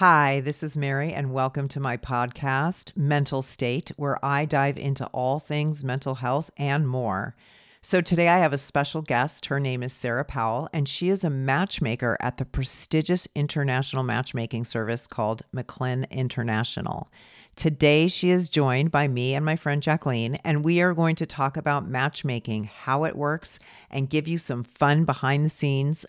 [0.00, 5.04] Hi, this is Mary, and welcome to my podcast, Mental State, where I dive into
[5.08, 7.36] all things mental health and more.
[7.82, 9.44] So, today I have a special guest.
[9.44, 14.64] Her name is Sarah Powell, and she is a matchmaker at the prestigious international matchmaking
[14.64, 17.10] service called MacLynn International.
[17.54, 21.26] Today, she is joined by me and my friend Jacqueline, and we are going to
[21.26, 23.58] talk about matchmaking, how it works,
[23.90, 26.06] and give you some fun behind the scenes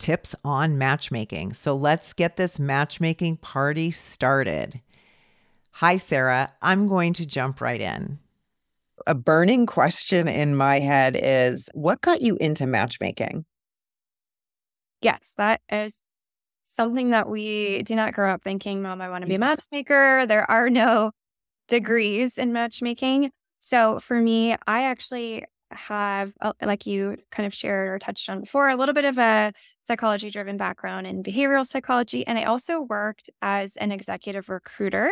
[0.00, 1.52] tips on matchmaking.
[1.52, 4.80] So let's get this matchmaking party started.
[5.72, 6.52] Hi, Sarah.
[6.62, 8.18] I'm going to jump right in.
[9.06, 13.44] A burning question in my head is what got you into matchmaking?
[15.00, 16.02] Yes, that is
[16.62, 20.26] something that we do not grow up thinking, Mom, I want to be a matchmaker.
[20.26, 21.12] There are no
[21.68, 23.30] degrees in matchmaking.
[23.58, 28.40] So for me, I actually have, uh, like you kind of shared or touched on
[28.40, 29.52] before, a little bit of a
[29.84, 32.26] psychology driven background in behavioral psychology.
[32.26, 35.10] And I also worked as an executive recruiter.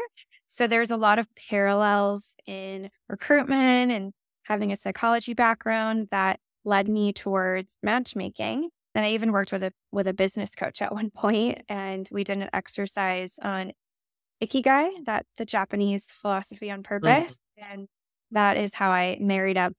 [0.48, 4.12] So there's a lot of parallels in recruitment and
[4.44, 8.70] having a psychology background that led me towards matchmaking.
[8.94, 12.24] And I even worked with a with a business coach at one point, and we
[12.24, 13.72] did an exercise on
[14.42, 16.94] ikigai, that the Japanese philosophy on mm-hmm.
[16.94, 17.72] purpose, mm-hmm.
[17.72, 17.88] and
[18.32, 19.74] that is how I married up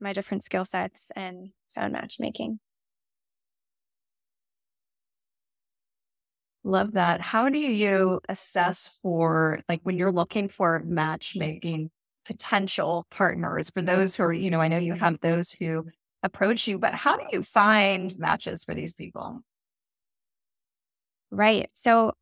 [0.00, 2.60] my different skill sets and sound matchmaking.
[6.62, 7.20] Love that.
[7.20, 11.90] How do you assess for like when you're looking for matchmaking
[12.26, 15.86] potential partners for those who are, you know, I know you have those who
[16.22, 19.40] approach you, but how do you find matches for these people?
[21.30, 21.70] Right.
[21.72, 22.12] So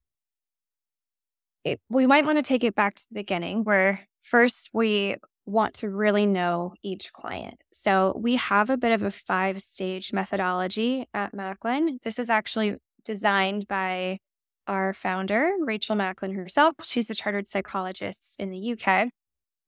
[1.64, 5.16] it, we might want to take it back to the beginning where first we
[5.48, 7.62] want to really know each client.
[7.72, 12.02] So we have a bit of a five stage methodology at MacLynn.
[12.02, 14.18] This is actually designed by
[14.66, 16.74] our founder, Rachel MacLynn herself.
[16.82, 19.08] She's a chartered psychologist in the UK.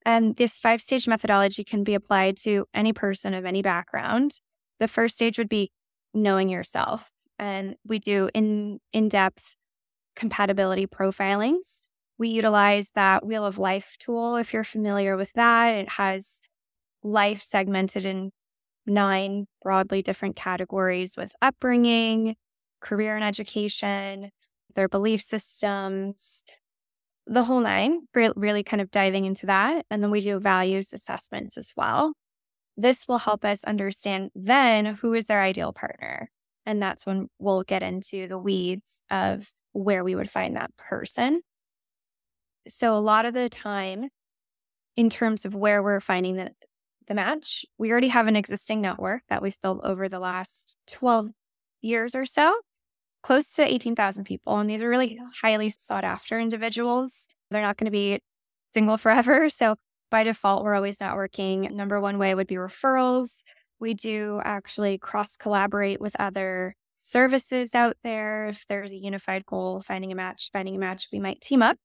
[0.04, 4.32] And this five stage methodology can be applied to any person of any background.
[4.78, 5.72] The first stage would be
[6.12, 7.10] knowing yourself.
[7.38, 9.56] And we do in in depth
[10.14, 11.84] compatibility profilings.
[12.20, 15.70] We utilize that Wheel of Life tool if you're familiar with that.
[15.70, 16.42] It has
[17.02, 18.30] life segmented in
[18.86, 22.36] nine broadly different categories with upbringing,
[22.80, 24.32] career and education,
[24.74, 26.44] their belief systems,
[27.26, 29.86] the whole nine, really kind of diving into that.
[29.90, 32.12] And then we do values assessments as well.
[32.76, 36.28] This will help us understand then who is their ideal partner.
[36.66, 41.40] And that's when we'll get into the weeds of where we would find that person.
[42.70, 44.08] So a lot of the time,
[44.96, 46.50] in terms of where we're finding the,
[47.08, 51.30] the match, we already have an existing network that we've built over the last 12
[51.80, 52.60] years or so,
[53.22, 54.56] close to 18,000 people.
[54.58, 57.28] And these are really highly sought after individuals.
[57.50, 58.20] They're not going to be
[58.72, 59.48] single forever.
[59.50, 59.76] So
[60.10, 61.70] by default, we're always networking.
[61.70, 63.42] Number one way would be referrals.
[63.78, 68.46] We do actually cross collaborate with other services out there.
[68.46, 71.78] If there's a unified goal, finding a match, finding a match, we might team up.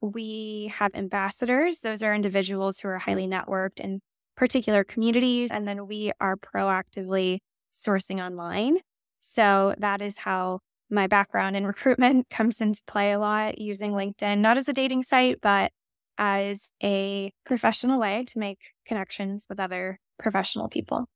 [0.00, 1.80] We have ambassadors.
[1.80, 4.00] Those are individuals who are highly networked in
[4.36, 5.50] particular communities.
[5.50, 7.38] And then we are proactively
[7.72, 8.78] sourcing online.
[9.18, 14.38] So that is how my background in recruitment comes into play a lot using LinkedIn,
[14.38, 15.72] not as a dating site, but
[16.18, 21.06] as a professional way to make connections with other professional people.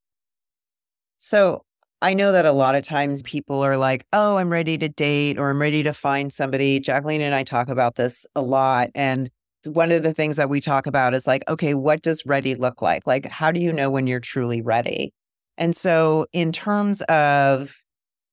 [1.17, 1.63] So
[2.01, 5.37] I know that a lot of times people are like, oh, I'm ready to date
[5.39, 6.79] or I'm ready to find somebody.
[6.79, 8.89] Jacqueline and I talk about this a lot.
[8.93, 9.29] And
[9.65, 12.81] one of the things that we talk about is like, okay, what does ready look
[12.81, 13.07] like?
[13.07, 15.13] Like, how do you know when you're truly ready?
[15.57, 17.75] And so, in terms of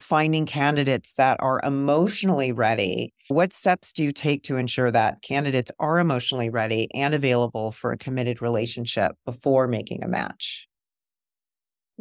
[0.01, 5.71] finding candidates that are emotionally ready, what steps do you take to ensure that candidates
[5.79, 10.69] are emotionally ready and available for a committed relationship before making a match?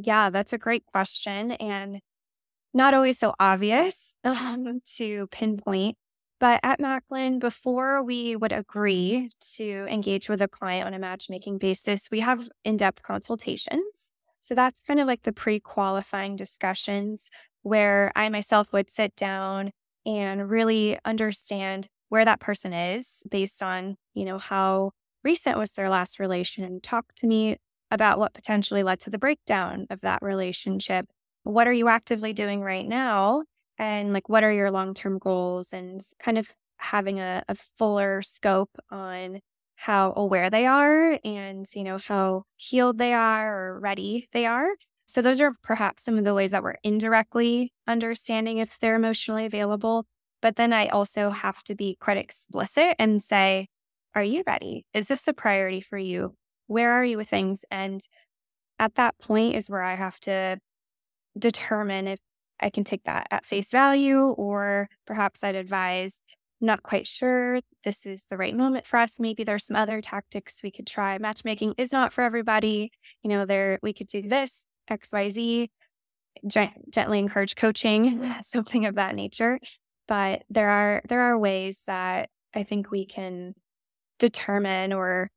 [0.04, 2.00] Yeah, that's a great question and
[2.74, 5.98] not always so obvious um, to pinpoint.
[6.40, 11.60] But at MacLynn, before we would agree to engage with a client on a matchmaking
[11.60, 14.12] basis, we have in depth consultations.
[14.42, 17.30] So that's kind of like the pre qualifying discussions
[17.64, 19.72] where I myself would sit down
[20.06, 24.92] and really understand where that person is based on, you know, how
[25.24, 26.82] recent was their last relation.
[26.82, 27.58] Talk to me
[27.92, 31.06] about what potentially led to the breakdown of that relationship.
[31.44, 33.44] What are you actively doing right now?
[33.78, 35.74] And like, what are your long term goals?
[35.74, 39.40] And kind of having a, a fuller scope on
[39.76, 44.70] how aware they are and, you know, how healed they are or ready they are.
[45.06, 49.46] So, those are perhaps some of the ways that we're indirectly understanding if they're emotionally
[49.46, 50.06] available.
[50.42, 53.68] But then I also have to be quite explicit and say,
[54.16, 54.86] Are you ready?
[54.94, 56.36] Is this a priority for you?
[56.72, 57.66] Where are you with things?
[57.70, 58.02] And
[58.80, 60.58] at that point is where I have to
[61.38, 62.20] determine if
[62.62, 66.22] I can take that at face value, or perhaps I'd advise,
[66.62, 69.20] not quite sure this is the right moment for us.
[69.20, 71.18] Maybe there's some other tactics we could try.
[71.18, 72.92] Matchmaking is not for everybody.
[73.22, 75.68] You know, there we could do this, XYZ,
[76.48, 79.60] gently encourage coaching, something of that nature.
[80.08, 83.56] But there are there are ways that I think we can
[84.20, 85.30] determine or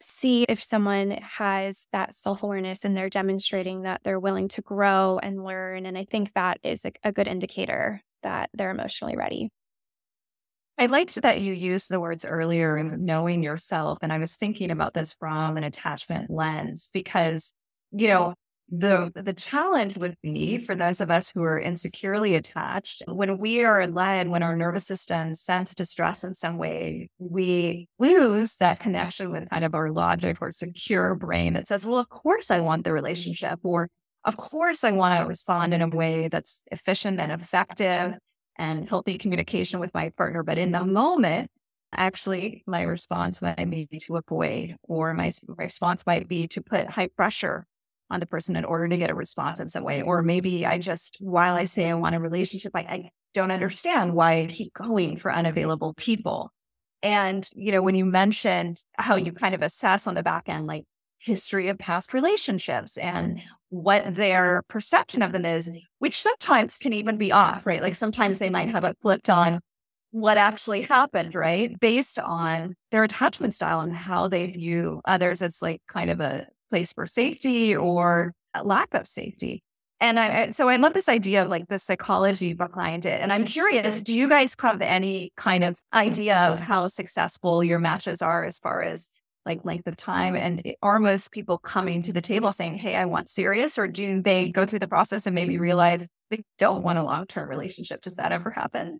[0.00, 5.18] see if someone has that self awareness and they're demonstrating that they're willing to grow
[5.22, 5.86] and learn.
[5.86, 9.50] And I think that is a, a good indicator that they're emotionally ready.
[10.78, 13.98] I liked that you used the words earlier in knowing yourself.
[14.02, 17.54] And I was thinking about this from an attachment lens because,
[17.92, 18.34] you know,
[18.68, 23.64] the the challenge would be for those of us who are insecurely attached when we
[23.64, 29.30] are led when our nervous system sense distress in some way we lose that connection
[29.30, 32.82] with kind of our logic or secure brain that says well of course i want
[32.82, 33.88] the relationship or
[34.24, 38.18] of course i want to respond in a way that's efficient and effective
[38.58, 40.42] and healthy communication with my partner.
[40.42, 41.50] But in the moment
[41.92, 47.06] actually my response might be to avoid or my response might be to put high
[47.06, 47.64] pressure
[48.10, 50.02] on the person in order to get a response in some way.
[50.02, 54.14] Or maybe I just, while I say I want a relationship, I, I don't understand
[54.14, 56.52] why I keep going for unavailable people.
[57.02, 60.66] And, you know, when you mentioned how you kind of assess on the back end,
[60.66, 60.84] like
[61.18, 65.68] history of past relationships and what their perception of them is,
[65.98, 67.82] which sometimes can even be off, right?
[67.82, 69.60] Like sometimes they might have it flipped on
[70.12, 71.78] what actually happened, right?
[71.78, 76.46] Based on their attachment style and how they view others as like kind of a
[76.70, 78.32] place for safety or
[78.64, 79.62] lack of safety.
[80.00, 83.20] And I, so I love this idea of like the psychology behind it.
[83.20, 87.78] And I'm curious, do you guys have any kind of idea of how successful your
[87.78, 90.36] matches are as far as like length of time?
[90.36, 93.78] And are most people coming to the table saying, Hey, I want serious?
[93.78, 97.26] Or do they go through the process and maybe realize they don't want a long
[97.26, 98.02] term relationship?
[98.02, 98.98] Does that ever happen?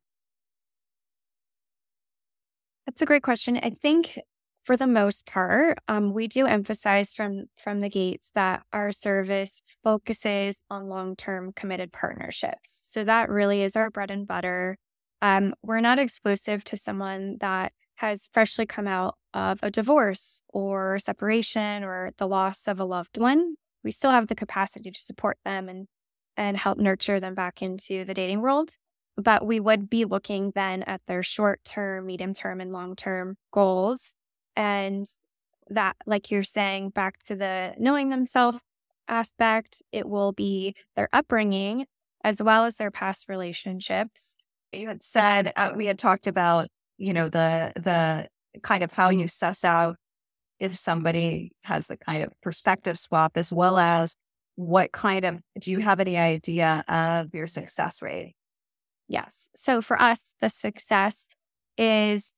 [2.86, 3.58] That's a great question.
[3.62, 4.18] I think
[4.66, 9.62] for the most part, um, we do emphasize from from the gates that our service
[9.84, 12.80] focuses on long term committed partnerships.
[12.90, 14.76] So that really is our bread and butter.
[15.22, 20.98] Um, we're not exclusive to someone that has freshly come out of a divorce or
[20.98, 23.54] separation or the loss of a loved one.
[23.84, 25.86] We still have the capacity to support them and
[26.36, 28.70] and help nurture them back into the dating world.
[29.16, 33.36] But we would be looking then at their short term, medium term, and long term
[33.52, 34.16] goals
[34.56, 35.06] and
[35.68, 38.58] that, like you're saying, back to the knowing themselves
[39.08, 41.86] aspect, it will be their upbringing
[42.24, 44.36] as well as their past relationships.
[44.72, 46.68] You had said uh, we had talked about,
[46.98, 48.28] you know, the the
[48.62, 49.96] kind of how you suss out
[50.58, 54.14] if somebody has the kind of perspective swap as well as
[54.56, 58.34] what kind of do you have any idea of your success rate?
[59.06, 59.50] Yes.
[59.54, 61.28] So for us, the success
[61.76, 62.34] is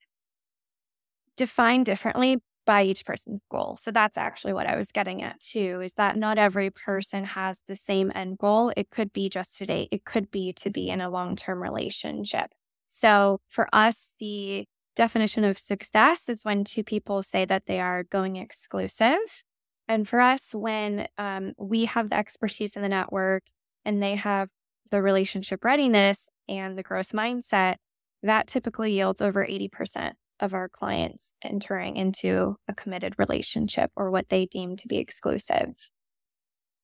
[1.38, 3.78] defined differently by each person's goal.
[3.80, 7.62] So that's actually what I was getting at too is that not every person has
[7.66, 8.74] the same end goal.
[8.76, 11.62] It could be just to date, it could be to be in a long term
[11.62, 12.50] relationship.
[12.88, 18.02] So for us, the definition of success is when two people say that they are
[18.04, 19.44] going exclusive.
[19.86, 23.44] And for us, when um, we have the expertise in the network
[23.86, 24.50] and they have
[24.90, 27.76] the relationship readiness and the growth mindset,
[28.22, 34.28] that typically yields over 80% of our clients entering into a committed relationship or what
[34.28, 35.90] they deem to be exclusive.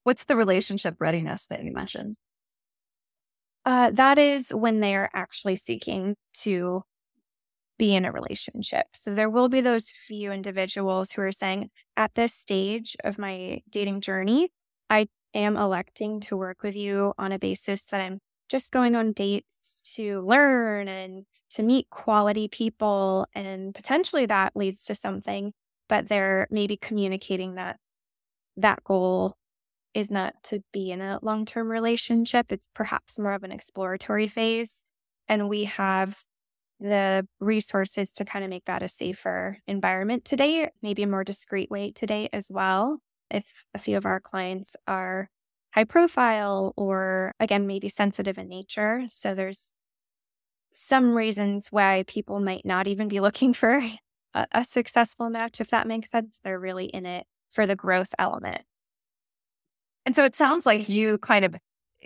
[0.03, 2.17] What's the relationship readiness that you mentioned?
[3.65, 6.83] Uh, that is when they are actually seeking to
[7.79, 8.87] be in a relationship.
[8.95, 13.63] So there will be those few individuals who are saying, at this stage of my
[13.71, 14.51] dating journey,
[14.91, 19.13] I am electing to work with you on a basis that I'm just going on
[19.13, 23.27] dates to learn and to meet quality people.
[23.35, 25.53] And potentially that leads to something,
[25.89, 27.79] but they're maybe communicating that
[28.57, 29.37] that goal
[29.95, 32.47] is not to be in a long term relationship.
[32.51, 34.85] It's perhaps more of an exploratory phase.
[35.29, 36.19] And we have
[36.81, 41.71] the resources to kind of make that a safer environment today, maybe a more discreet
[41.71, 42.99] way today as well.
[43.31, 45.31] If a few of our clients are
[45.75, 49.73] high profile or again maybe sensitive in nature so there's
[50.73, 53.83] some reasons why people might not even be looking for
[54.35, 58.15] a, a, successful match if that makes sense they're really in it for the growth
[58.19, 58.63] element
[60.07, 61.57] and so it sounds like you kind of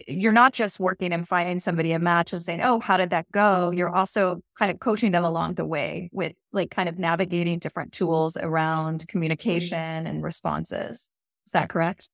[0.06, 3.30] you're not just working and finding somebody a match and saying, "Oh, how did that
[3.32, 7.58] go?" You're also kind of coaching them along the way with like kind of navigating
[7.58, 9.06] different tools around mm-hmm.
[9.06, 11.10] communication and responses.
[11.46, 12.10] Is that correct?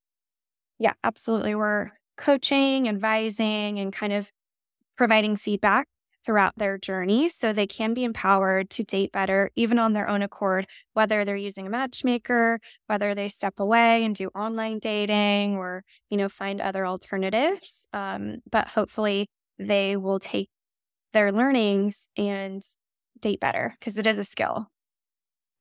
[0.79, 1.55] Yeah, absolutely.
[1.55, 4.31] We're coaching, advising, and kind of
[4.97, 5.89] providing feedback
[6.25, 10.23] throughout their journey so they can be empowered to date better, even on their own
[10.23, 15.85] accord, whether they're using a matchmaker, whether they step away and do online dating or,
[16.11, 17.89] you know, find other alternatives.
[17.93, 19.29] Um, but hopefully
[19.59, 20.51] they will take
[21.13, 22.63] their learnings and
[23.21, 24.69] date better because it is a skill.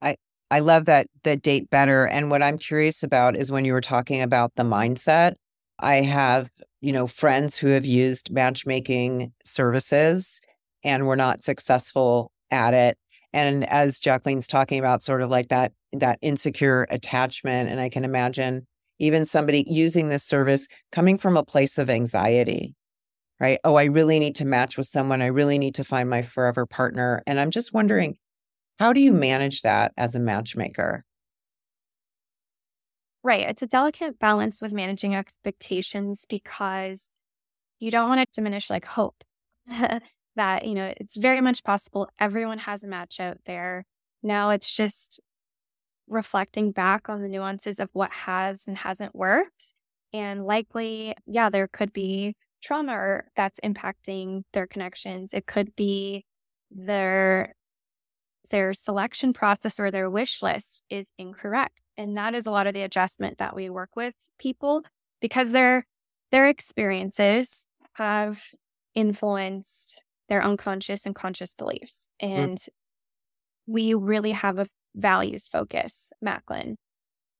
[0.01, 0.17] I
[0.54, 2.06] I love that that date better.
[2.06, 5.34] And what I'm curious about is when you were talking about the mindset.
[5.80, 10.42] I have, you know, friends who have used matchmaking services
[10.84, 13.00] and were not successful at it.
[13.34, 18.06] And as Jacqueline's talking about sort of like that that insecure attachment and I can
[18.06, 18.68] imagine
[19.00, 22.76] even somebody using this service coming from a place of anxiety.
[23.40, 23.58] Right?
[23.64, 25.24] Oh, I really need to match with someone.
[25.24, 27.24] I really need to find my forever partner.
[27.26, 28.18] And I'm just wondering
[28.84, 31.06] how do you manage that as a matchmaker?
[33.24, 33.48] Right.
[33.48, 37.10] It's a delicate balance with managing expectations because
[37.80, 39.24] you don't want to diminish like hope
[40.36, 43.86] that, you know, it's very much possible everyone has a match out there.
[44.22, 45.22] Now it's just
[46.10, 49.74] reflecting back on the nuances of what has and hasn't worked.
[50.12, 55.34] And likely, yeah, there could be trauma that's impacting their connections.
[55.34, 56.25] It could be
[56.70, 57.56] their
[58.50, 61.80] their selection process or their wish list is incorrect.
[61.98, 64.84] And that is a lot of the adjustment that we work with people
[65.22, 65.86] because their
[66.32, 68.44] their experiences have
[68.96, 72.10] influenced their unconscious and conscious beliefs.
[72.22, 72.30] Mm.
[72.30, 72.70] And mm.
[73.68, 76.76] we really have a values focus, MacLynn.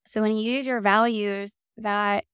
[0.06, 2.26] So when you use your values, that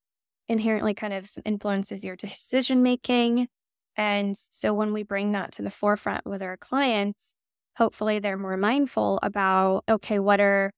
[0.47, 3.47] inherently kind of influences your decision making.
[3.95, 7.35] And so when we bring that to the forefront with our clients,
[7.79, 10.71] hopefully they're more mindful about okay, what are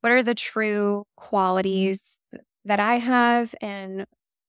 [0.00, 2.20] what are the true qualities
[2.64, 4.06] that I have and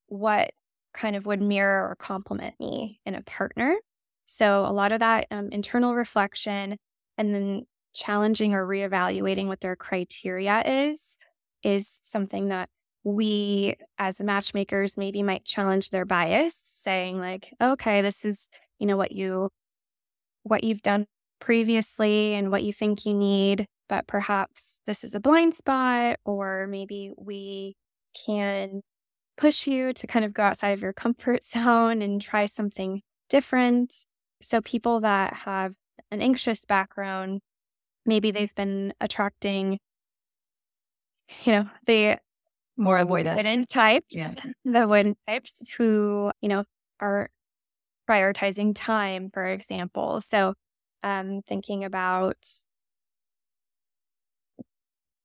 [0.07, 0.51] what
[0.93, 3.75] kind of would mirror or complement me in a partner.
[4.25, 6.77] So, a lot of that um, internal reflection
[7.17, 11.17] and then challenging or reevaluating what their criteria is,
[11.63, 12.69] is something that
[13.03, 18.49] we as matchmakers maybe might challenge their bias, saying, like, okay, this is,
[18.79, 19.49] you know, what you
[20.43, 21.07] what you've done
[21.43, 26.67] previously and what you think you need, but perhaps this is a blind spot, or
[26.67, 27.75] maybe we
[28.25, 28.81] can
[29.35, 33.93] push you to kind of go outside of your comfort zone and try something different.
[34.41, 35.73] So, people that have
[36.11, 37.41] an anxious background,
[38.05, 39.79] maybe they've been attracting,
[41.43, 42.19] you know, the
[42.77, 44.33] more avoidance avoidant types, yeah.
[44.63, 46.63] the avoidant types who, you know,
[47.01, 47.29] are
[48.09, 50.21] prioritizing time, for example.
[50.21, 50.53] So,
[51.03, 52.37] um, thinking about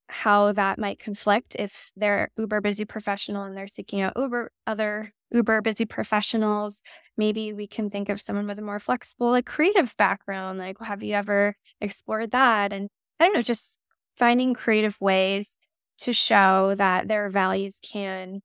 [0.08, 5.12] how that might conflict if they're uber busy professional and they're seeking out uber other
[5.30, 6.82] uber busy professionals.
[7.16, 10.58] Maybe we can think of someone with a more flexible like creative background.
[10.58, 12.72] Like have you ever explored that?
[12.72, 12.88] And
[13.20, 13.78] i don't know just
[14.16, 15.56] finding creative ways
[15.98, 18.40] to show that their values can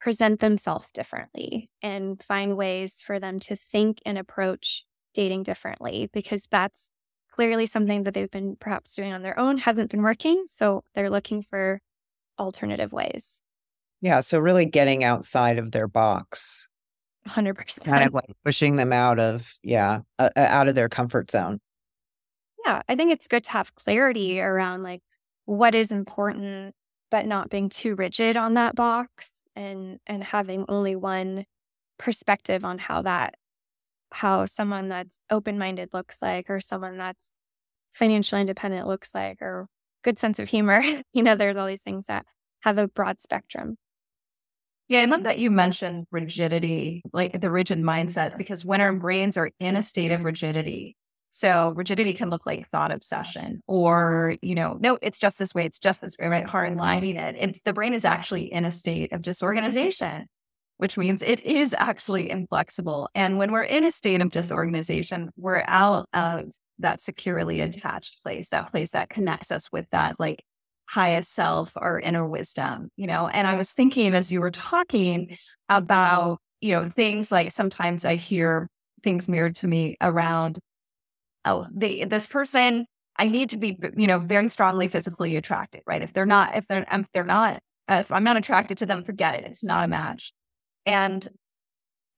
[0.00, 6.46] present themselves differently and find ways for them to think and approach dating differently because
[6.50, 6.90] that's
[7.32, 10.44] clearly something that they've been perhaps doing on their own hasn't been working.
[10.46, 11.80] So they're looking for
[12.38, 13.42] alternative ways.
[14.00, 14.20] Yeah.
[14.20, 16.68] So really getting outside of their box.
[17.28, 17.84] 100%.
[17.84, 21.60] Kind of like pushing them out of, yeah, uh, out of their comfort zone.
[22.66, 22.82] Yeah.
[22.88, 25.02] I think it's good to have clarity around like
[25.44, 26.74] what is important,
[27.10, 31.44] but not being too rigid on that box and, and having only one
[31.98, 33.34] perspective on how that
[34.12, 37.30] how someone that's open minded looks like, or someone that's
[37.94, 39.68] financially independent looks like, or
[40.02, 40.82] good sense of humor.
[41.12, 42.26] you know, there's all these things that
[42.62, 43.76] have a broad spectrum.
[44.88, 49.36] Yeah, I love that you mentioned rigidity, like the rigid mindset, because when our brains
[49.36, 50.96] are in a state of rigidity,
[51.30, 55.64] so rigidity can look like thought obsession or, you know, no, it's just this way,
[55.64, 56.44] it's just this way, right?
[56.44, 57.36] Hard lining it.
[57.38, 60.26] It's the brain is actually in a state of disorganization
[60.78, 63.08] which means it is actually inflexible.
[63.14, 68.48] And when we're in a state of disorganization, we're out of that securely attached place,
[68.48, 70.42] that place that connects us with that like
[70.88, 73.28] highest self or inner wisdom, you know.
[73.28, 75.36] And I was thinking as you were talking
[75.68, 78.68] about, you know, things like sometimes I hear
[79.02, 80.58] things mirrored to me around,
[81.44, 82.86] oh, they this person,
[83.16, 86.02] I need to be, you know, very strongly physically attracted, right?
[86.02, 89.34] If they're not, if they're if they're not, if I'm not attracted to them, forget
[89.34, 89.44] it.
[89.44, 90.32] It's not a match.
[90.86, 91.28] And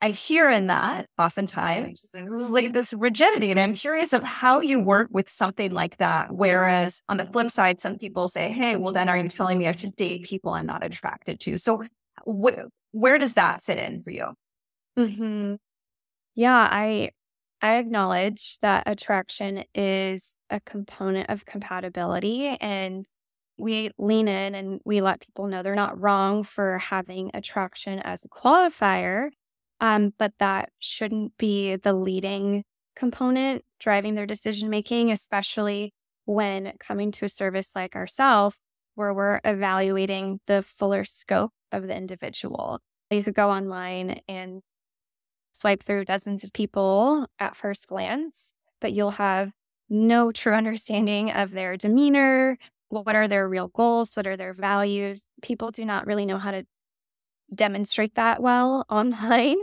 [0.00, 3.50] I hear in that oftentimes like this rigidity.
[3.50, 6.34] And I'm curious of how you work with something like that.
[6.34, 9.66] Whereas on the flip side, some people say, Hey, well, then are you telling me
[9.66, 11.56] I should date people I'm not attracted to?
[11.58, 11.84] So
[12.26, 14.34] wh- where does that fit in for you?
[14.98, 15.54] Mm-hmm.
[16.34, 17.10] Yeah, I
[17.62, 23.06] I acknowledge that attraction is a component of compatibility and
[23.56, 28.24] we lean in and we let people know they're not wrong for having attraction as
[28.24, 29.30] a qualifier,
[29.80, 32.64] um, but that shouldn't be the leading
[32.96, 35.92] component driving their decision making, especially
[36.24, 38.56] when coming to a service like ourselves,
[38.94, 42.80] where we're evaluating the fuller scope of the individual.
[43.10, 44.62] You could go online and
[45.52, 49.52] swipe through dozens of people at first glance, but you'll have
[49.88, 52.58] no true understanding of their demeanor,
[53.02, 54.14] what are their real goals?
[54.16, 55.26] What are their values?
[55.42, 56.64] People do not really know how to
[57.52, 59.58] demonstrate that well online.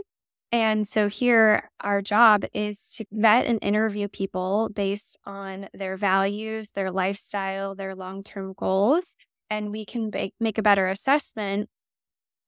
[0.54, 6.72] And so here, our job is to vet and interview people based on their values,
[6.72, 9.16] their lifestyle, their long term goals.
[9.48, 11.70] And we can make, make a better assessment.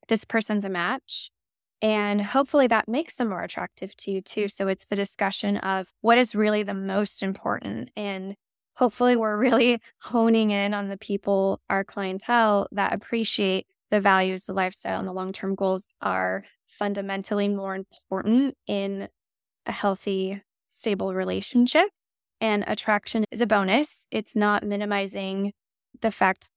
[0.09, 1.31] This person's a match.
[1.81, 4.49] And hopefully that makes them more attractive to you too.
[4.49, 7.91] So it's the discussion of what is really the most important.
[7.97, 8.37] And
[8.77, 14.53] hopefully we're really honing in on the people, our clientele that appreciate the values, the
[14.53, 19.09] lifestyle, and the long term goals are fundamentally more important in
[19.67, 21.89] a healthy, stable relationship.
[22.41, 24.07] And attraction is a bonus.
[24.11, 25.53] It's not minimizing
[26.01, 26.51] the fact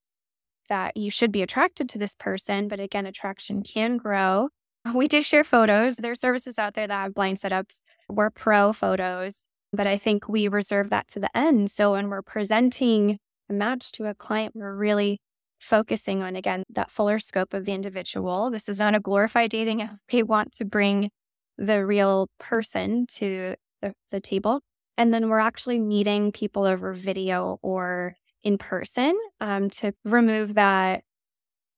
[0.69, 2.67] that you should be attracted to this person.
[2.67, 4.50] But again, attraction can grow.
[4.95, 5.97] We do share photos.
[5.97, 7.81] There are services out there that have blind setups.
[8.07, 9.45] We're pro photos.
[9.77, 11.69] But I think we reserve that to the end.
[11.69, 15.19] So when we're presenting a match to a client, we're really
[15.60, 18.50] focusing on, again, that fuller scope of the individual.
[18.50, 21.12] This is not a glorified dating We want to bring
[21.57, 24.62] the real person to the, the table.
[24.98, 31.03] And then we're actually meeting people over video or in person um, to remove that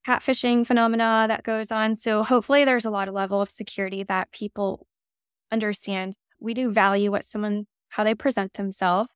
[0.08, 1.98] catfishing phenomena that goes on.
[1.98, 4.88] So hopefully there's a lot of level of security that people
[5.52, 6.16] understand.
[6.40, 9.10] We do value what someone how they present themselves,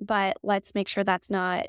[0.00, 1.66] but let's make sure that's not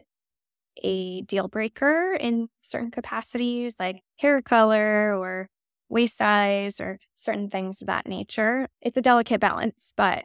[0.83, 5.49] a deal breaker in certain capacities like hair color or
[5.89, 8.67] waist size or certain things of that nature.
[8.81, 10.23] It's a delicate balance, but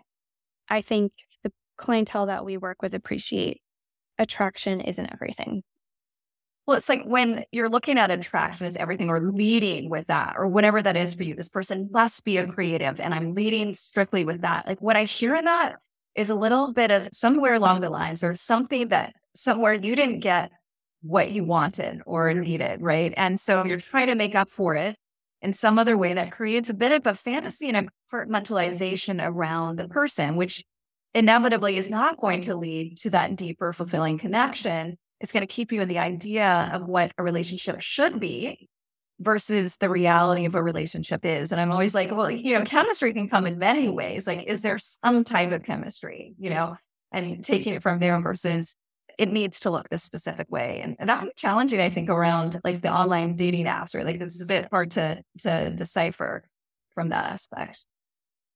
[0.69, 3.61] I think the clientele that we work with appreciate
[4.19, 5.63] attraction isn't everything.
[6.67, 10.49] Well, it's like when you're looking at attraction as everything or leading with that or
[10.49, 14.25] whatever that is for you, this person must be a creative and I'm leading strictly
[14.25, 14.67] with that.
[14.67, 15.77] Like what I hear in that
[16.14, 20.20] is a little bit of somewhere along the lines or something that somewhere you didn't
[20.20, 20.50] get
[21.03, 22.40] what you wanted or mm-hmm.
[22.40, 23.12] needed, right?
[23.16, 24.96] And so you're trying to make up for it
[25.42, 29.77] in some other way that creates a bit of a fantasy and a compartmentalization around
[29.77, 30.64] the person, which
[31.14, 34.96] inevitably is not going to lead to that deeper, fulfilling connection.
[35.20, 38.68] It's going to keep you in the idea of what a relationship should be
[39.20, 41.53] versus the reality of a relationship is.
[41.53, 44.27] And I'm always like, well, you know, chemistry can come in many ways.
[44.27, 46.77] Like, is there some type of chemistry, you know,
[47.12, 48.74] and taking it from there versus
[49.18, 50.81] it needs to look this specific way.
[50.83, 54.05] And, and that's challenging, I think, around like the online dating apps, right?
[54.05, 56.44] Like it's a bit hard to to decipher
[56.94, 57.87] from that aspect.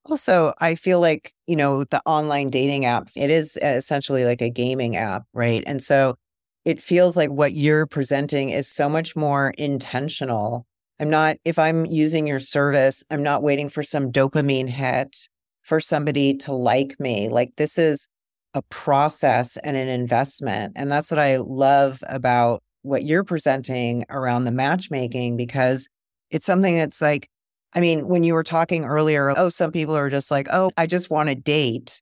[0.05, 4.41] Also, I feel like, you know, the online dating apps, it is uh, essentially like
[4.41, 5.63] a gaming app, right?
[5.67, 6.17] And so
[6.65, 10.67] it feels like what you're presenting is so much more intentional.
[11.01, 15.17] I'm not, if I'm using your service, I'm not waiting for some dopamine hit
[15.63, 17.29] for somebody to like me.
[17.29, 18.09] Like this is
[18.55, 20.73] a process and an investment.
[20.77, 25.89] And that's what I love about what you're presenting around the matchmaking because
[26.31, 27.29] it's something that's like,
[27.75, 30.87] I mean, when you were talking earlier, oh, some people are just like, oh, I
[30.87, 32.01] just want a date.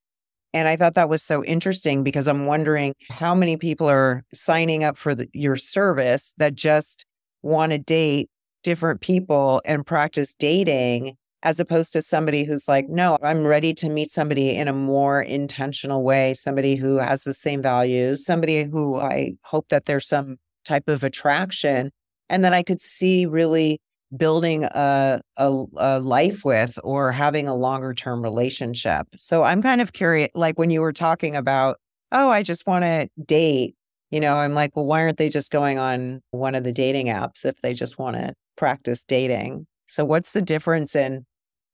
[0.57, 4.85] And I thought that was so interesting because I'm wondering how many people are signing
[4.85, 7.05] up for the, your service that just
[7.42, 8.31] want to date
[8.62, 13.90] different people and practice dating as opposed to somebody who's like, no, I'm ready to
[13.90, 18.97] meet somebody in a more intentional way, somebody who has the same values, somebody who
[18.97, 21.90] I hope that there's some type of attraction.
[22.31, 23.79] And that I could see really
[24.16, 29.07] building a, a, a, life with or having a longer term relationship.
[29.19, 31.79] So I'm kind of curious, like when you were talking about,
[32.12, 33.75] oh, I just want to date,
[34.11, 37.07] you know, I'm like, well, why aren't they just going on one of the dating
[37.07, 39.66] apps if they just want to practice dating?
[39.88, 41.27] So what's the difference in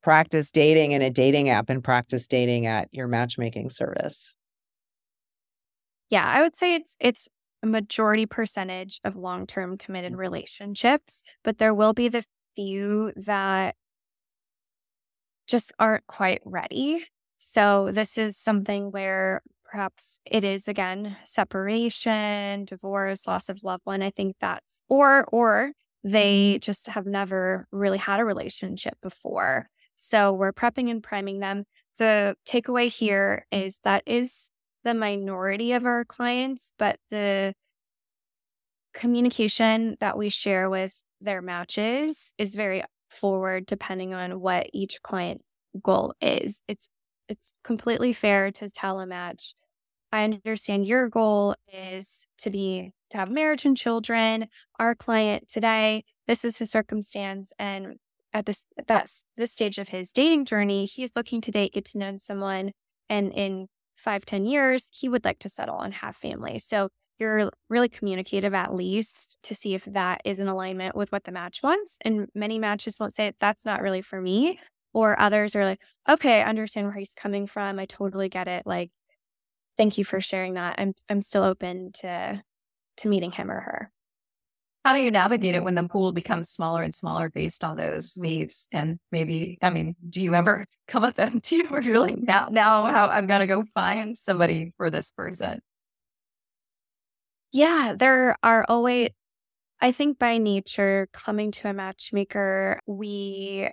[0.03, 4.35] practice dating in a dating app and practice dating at your matchmaking service?
[6.11, 7.29] Yeah, I would say it's it's
[7.63, 10.19] a majority percentage of long term committed mm.
[10.19, 13.77] relationships, but there will be the few that
[15.47, 17.05] just aren't quite ready.
[17.39, 24.03] So, this is something where perhaps it is again separation, divorce, loss of loved one.
[24.03, 25.73] I think that's, or, or
[26.05, 26.61] they mm-hmm.
[26.61, 29.69] just have never really had a relationship before.
[29.97, 31.65] So, we're prepping and priming them.
[31.99, 34.52] The takeaway here is that is
[34.85, 37.55] the minority of our clients, but the
[38.95, 45.53] communication that we share with their matches is very forward depending on what each client's
[45.83, 46.63] goal is.
[46.69, 46.89] It's
[47.29, 49.55] it's completely fair to tell a match
[50.13, 54.49] I understand your goal is to be to have marriage and children.
[54.79, 57.97] Our client today, this is his circumstance and
[58.35, 61.99] at this that's this stage of his dating journey, he's looking to date, get to
[61.99, 62.73] know someone,
[63.09, 63.69] and in
[64.03, 66.59] five, ten years, he would like to settle and have family.
[66.59, 66.89] So
[67.19, 71.33] you're really communicative at least to see if that is in alignment with what the
[71.33, 71.99] match wants.
[72.03, 74.59] And many matches won't say that's not really for me.
[74.93, 77.79] Or others are like, okay, I understand where he's coming from.
[77.79, 78.67] I totally get it.
[78.67, 78.91] Like,
[79.79, 80.75] thank you for sharing that.
[80.79, 82.43] I'm I'm still open to
[82.99, 83.92] to meeting him or her.
[84.85, 88.13] How do you navigate it when the pool becomes smaller and smaller based on those
[88.13, 88.23] mm-hmm.
[88.23, 88.69] needs?
[88.73, 92.19] And maybe, I mean, do you ever come up them to you where you're like,
[92.19, 95.61] now, now how I'm gonna go find somebody for this person?
[97.53, 99.11] Yeah, there are always,
[99.81, 103.69] I think by nature, coming to a matchmaker, we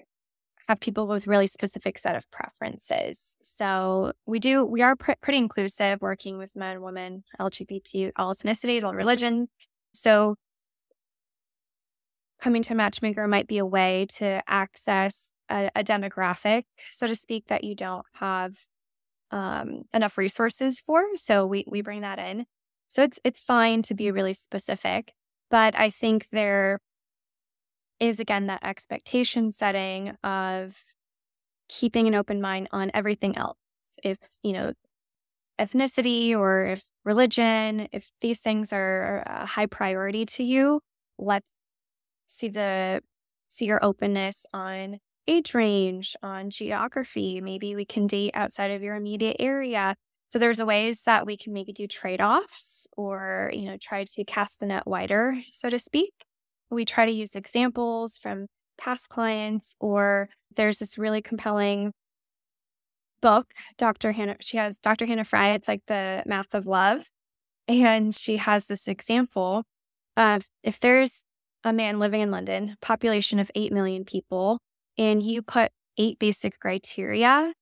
[0.68, 3.36] have people with really specific set of preferences.
[3.42, 8.84] So we do, we are pr- pretty inclusive working with men, women, LGBT, all ethnicities,
[8.84, 9.48] all religions.
[9.94, 10.36] So
[12.42, 17.16] coming to a matchmaker might be a way to access a, a demographic, so to
[17.16, 18.56] speak, that you don't have
[19.32, 21.04] um, enough resources for.
[21.16, 22.46] So we we bring that in.
[22.90, 25.14] So it's it's fine to be really specific,
[25.52, 26.80] but I think there
[28.00, 30.82] is again that expectation setting of
[31.68, 33.58] keeping an open mind on everything else.
[34.04, 34.74] If, you know,
[35.60, 40.82] ethnicity or if religion, if these things are a high priority to you,
[41.18, 41.54] let's
[42.30, 43.02] see the
[43.48, 47.42] see your openness on age range, on geography.
[47.42, 49.96] Maybe we can date outside of your immediate area.
[50.30, 54.60] So there's ways that we can maybe do trade-offs or, you know, try to cast
[54.60, 56.14] the net wider, so to speak.
[56.70, 58.46] We try to use examples from
[58.80, 61.94] past clients, or there's this really compelling
[63.22, 64.12] book, Dr.
[64.12, 65.06] Hannah, she has Dr.
[65.08, 67.10] Hannah Fry, it's like the math of love.
[67.68, 69.64] And she has this example
[70.16, 71.24] of if there's
[71.64, 74.60] a man living in London, population of 8 million people,
[74.98, 77.54] and you put eight basic criteria,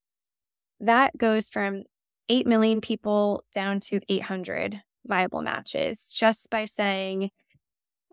[0.80, 1.82] that goes from
[2.28, 7.30] 8 million people down to 800 viable matches just by saying,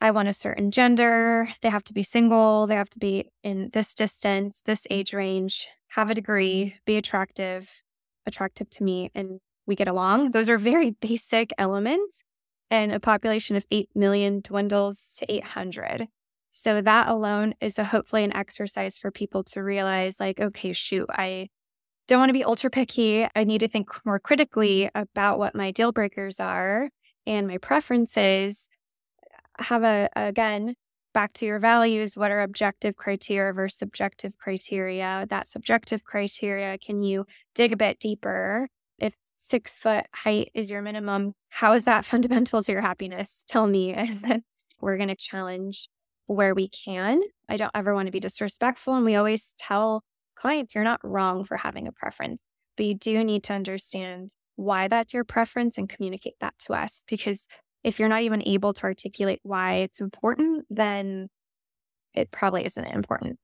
[0.01, 3.69] I want a certain gender, they have to be single, they have to be in
[3.73, 7.81] this distance, this age range, have a degree, be attractive,
[8.25, 10.31] attractive to me, and we get along.
[10.31, 12.23] Those are very basic elements.
[12.71, 16.07] And a population of 8 million dwindles to 800.
[16.51, 21.07] So that alone is a hopefully an exercise for people to realize like, okay, shoot,
[21.09, 21.49] I
[22.07, 23.27] don't want to be ultra picky.
[23.35, 26.89] I need to think more critically about what my deal breakers are
[27.27, 28.69] and my preferences.
[29.59, 30.75] Have a, again,
[31.13, 32.15] back to your values.
[32.15, 35.25] What are objective criteria versus subjective criteria?
[35.29, 38.69] That subjective criteria, can you dig a bit deeper?
[39.37, 43.43] Six foot height is your minimum, how is that fundamental to your happiness?
[43.47, 43.93] Tell me.
[43.93, 44.43] And then
[44.81, 45.87] we're going to challenge
[46.27, 47.21] where we can.
[47.47, 48.95] I don't ever want to be disrespectful.
[48.95, 50.03] And we always tell
[50.35, 52.41] clients, you're not wrong for having a preference,
[52.77, 57.03] but you do need to understand why that's your preference and communicate that to us.
[57.07, 57.47] Because
[57.83, 61.29] if you're not even able to articulate why it's important, then
[62.13, 63.37] it probably isn't important.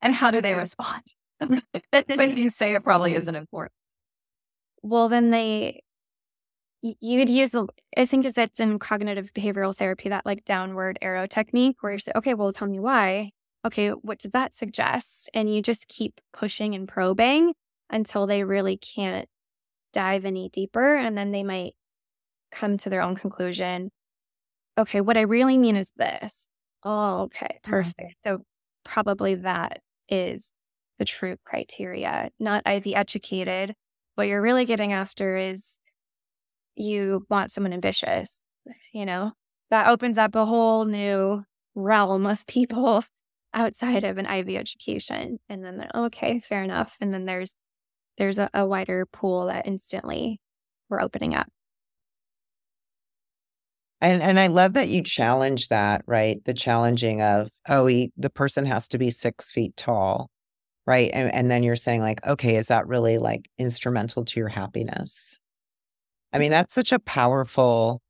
[0.00, 1.02] And how do they respond?
[1.40, 3.72] when you say it probably isn't important.
[4.86, 5.82] Well, then they,
[6.82, 7.54] you would use,
[7.96, 11.98] I think is it's in cognitive behavioral therapy, that like downward arrow technique where you
[11.98, 13.30] say, okay, well, tell me why
[13.66, 15.28] okay, what does that suggest?
[15.34, 17.52] And you just keep pushing and probing
[17.90, 19.28] until they really can't
[19.92, 20.94] dive any deeper.
[20.94, 21.74] And then they might
[22.52, 23.90] come to their own conclusion.
[24.78, 26.46] Okay, what I really mean is this.
[26.84, 27.70] Oh, okay, mm-hmm.
[27.70, 28.14] perfect.
[28.24, 28.42] So
[28.84, 30.52] probably that is
[30.98, 33.74] the true criteria, not Ivy educated.
[34.16, 35.78] What you're really getting after is
[36.74, 38.42] you want someone ambitious,
[38.92, 39.32] you know,
[39.70, 43.04] that opens up a whole new realm of people
[43.54, 45.38] outside of an Ivy education.
[45.48, 46.96] And then they're okay, fair enough.
[47.00, 47.54] And then there's
[48.18, 50.40] there's a, a wider pool that instantly
[50.88, 51.48] we're opening up.
[54.00, 56.42] And and I love that you challenge that, right?
[56.44, 60.30] The challenging of, oh, he, the person has to be six feet tall.
[60.86, 61.10] Right?
[61.12, 65.38] And, and then you're saying, like, okay, is that really like instrumental to your happiness?
[66.32, 68.00] I mean, that's such a powerful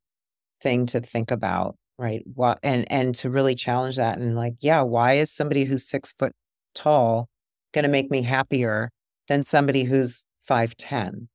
[0.61, 2.23] thing to think about, right?
[2.33, 6.13] What and and to really challenge that and like, yeah, why is somebody who's six
[6.13, 6.33] foot
[6.75, 7.27] tall
[7.73, 8.89] going to make me happier
[9.27, 11.29] than somebody who's five ten?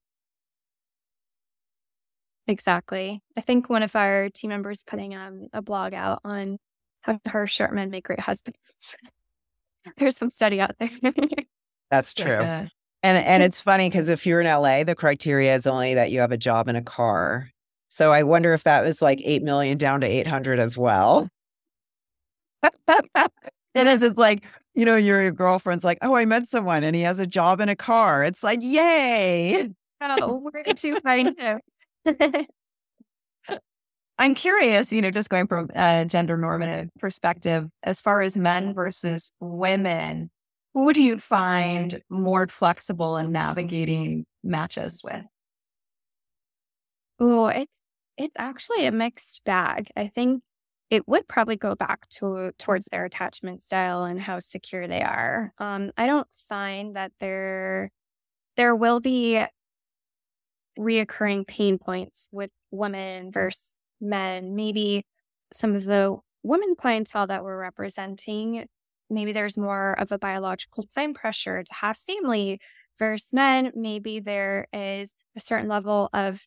[2.47, 3.21] Exactly.
[3.37, 6.59] I think one of our team members putting um, a blog out on
[7.03, 8.97] how her short men make great husbands.
[9.99, 10.91] There's some study out there.
[11.91, 12.39] That's true.
[12.39, 12.69] and
[13.03, 16.33] and it's funny because if you're in LA, the criteria is only that you have
[16.33, 17.51] a job and a car.
[17.89, 21.29] So I wonder if that was like eight million down to eight hundred as well.
[22.89, 24.03] it is.
[24.03, 27.27] It's like you know, your girlfriend's like, oh, I met someone and he has a
[27.27, 28.25] job and a car.
[28.25, 29.69] It's like, yay!
[30.01, 31.61] Oh, where did you find him?
[34.23, 38.73] I'm curious, you know, just going from a gender normative perspective, as far as men
[38.73, 40.31] versus women,
[40.75, 45.25] who do you find more flexible in navigating matches with?
[47.19, 47.81] Oh, it's
[48.17, 49.91] it's actually a mixed bag.
[49.97, 50.45] I think
[50.89, 55.53] it would probably go back to towards their attachment style and how secure they are.
[55.59, 57.91] Um, I don't find that there
[58.57, 59.45] there will be
[60.79, 64.55] reoccurring pain points with women versus men.
[64.55, 65.05] Maybe
[65.53, 68.67] some of the women clientele that we're representing,
[69.09, 72.61] maybe there's more of a biological time pressure to have family
[72.99, 73.73] versus men.
[73.75, 76.47] Maybe there is a certain level of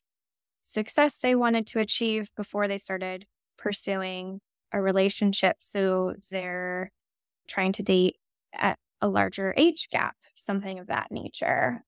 [0.60, 4.40] success they wanted to achieve before they started pursuing
[4.72, 5.56] a relationship.
[5.60, 6.90] So they're
[7.48, 8.16] trying to date
[8.52, 11.82] at a larger age gap, something of that nature.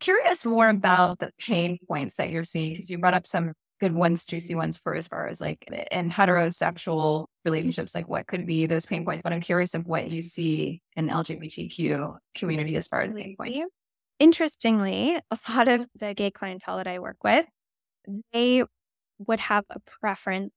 [0.00, 3.92] Curious more about the pain points that you're seeing because you brought up some good
[3.92, 8.66] ones, juicy ones for as far as like in heterosexual relationships, like what could be
[8.66, 9.22] those pain points.
[9.22, 13.58] But I'm curious of what you see in LGBTQ community as far as pain points.
[14.18, 17.46] Interestingly, a lot of the gay clientele that I work with,
[18.32, 18.64] they
[19.18, 20.54] would have a preference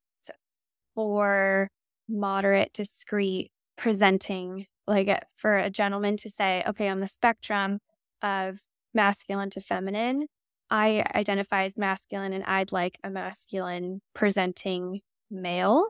[0.96, 1.70] for
[2.10, 7.80] moderate, discreet presenting, like for a gentleman to say, okay, on the spectrum
[8.22, 8.60] of
[8.94, 10.28] masculine to feminine.
[10.72, 15.88] I identify as masculine and I'd like a masculine presenting male.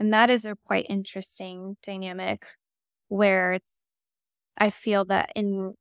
[0.00, 2.44] And that is a quite interesting dynamic
[3.06, 3.80] where it's,
[4.58, 5.74] I feel that in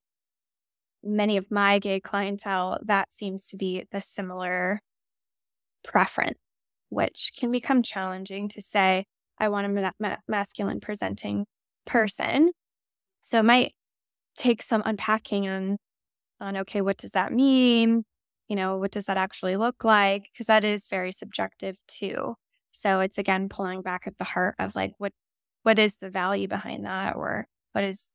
[1.03, 4.79] many of my gay clientele, that seems to be the similar
[5.83, 6.37] preference,
[6.89, 9.05] which can become challenging to say,
[9.39, 11.47] I want a ma- ma- masculine presenting
[11.87, 12.51] person.
[13.23, 13.73] So it might
[14.37, 15.77] take some unpacking on
[16.39, 18.03] on okay, what does that mean?
[18.49, 20.25] You know, what does that actually look like?
[20.31, 22.35] Because that is very subjective too.
[22.71, 25.13] So it's again pulling back at the heart of like what
[25.63, 28.11] what is the value behind that or what is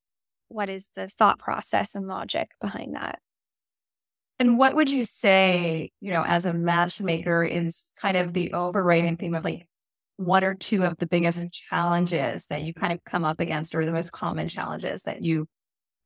[0.49, 3.21] what is the thought process and logic behind that?
[4.39, 9.17] And what would you say, you know, as a matchmaker is kind of the overriding
[9.17, 9.67] theme of like
[10.17, 13.85] one or two of the biggest challenges that you kind of come up against or
[13.85, 15.47] the most common challenges that you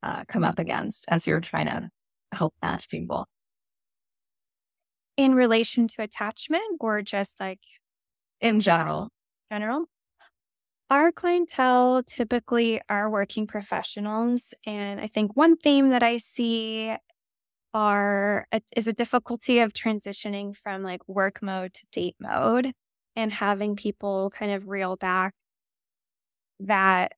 [0.03, 1.91] uh, come up against as you're trying to
[2.33, 3.27] help match people?
[5.23, 7.61] In relation to attachment or just like
[8.41, 9.09] in general?
[9.53, 9.87] General.
[10.91, 14.53] Our clientele typically are working professionals.
[14.67, 16.97] And I think one theme that I see
[17.73, 22.73] are uh, is a difficulty of transitioning from like work mode to date mode
[23.15, 25.35] and having people kind of reel back
[26.59, 27.13] that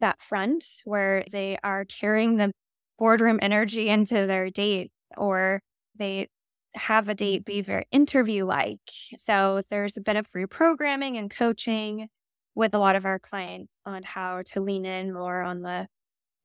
[0.00, 2.50] that front where they are carrying the
[2.98, 5.60] boardroom energy into their date or
[5.96, 6.26] they
[6.74, 8.80] have a date be very interview like.
[9.16, 12.08] So there's a bit of reprogramming and coaching
[12.54, 15.86] with a lot of our clients on how to lean in more on the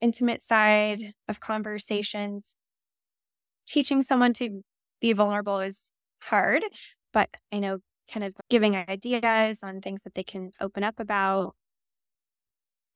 [0.02, 2.56] intimate side of conversations.
[3.68, 4.64] Teaching someone to
[5.02, 6.64] be vulnerable is hard,
[7.14, 7.80] but I know
[8.12, 11.56] kind of giving ideas on things that they can open up about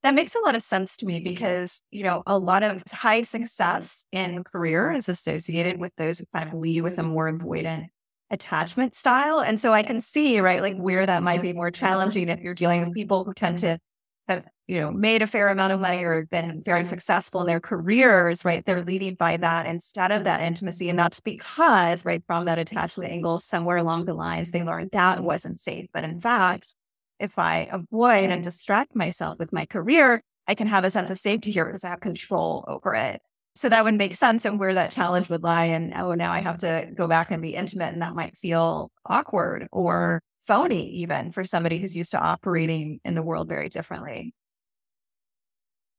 [0.04, 1.26] that makes a lot of sense to me mm-hmm.
[1.26, 6.26] because, you know, a lot of high success in career is associated with those who
[6.34, 7.88] kind of lead with a more avoidant
[8.32, 9.40] attachment style.
[9.40, 11.44] And so I can see, right, like where that might mm-hmm.
[11.44, 13.80] be more challenging if you're dealing with people who tend to
[14.28, 16.90] have, you know, made a fair amount of money or been very mm-hmm.
[16.90, 18.64] successful in their careers, right?
[18.64, 20.90] They're leading by that instead of that intimacy.
[20.90, 25.24] And that's because, right, from that attachment angle, somewhere along the lines, they learned that
[25.24, 25.88] wasn't safe.
[25.92, 26.76] But in fact,
[27.20, 28.42] if I avoid and mm-hmm.
[28.42, 31.90] distract myself with my career, I can have a sense of safety here because I
[31.90, 33.22] have control over it.
[33.56, 35.66] So that would make sense and where that challenge would lie.
[35.66, 38.92] And oh, now I have to go back and be intimate, and that might feel
[39.06, 44.34] awkward or phony, even for somebody who's used to operating in the world very differently.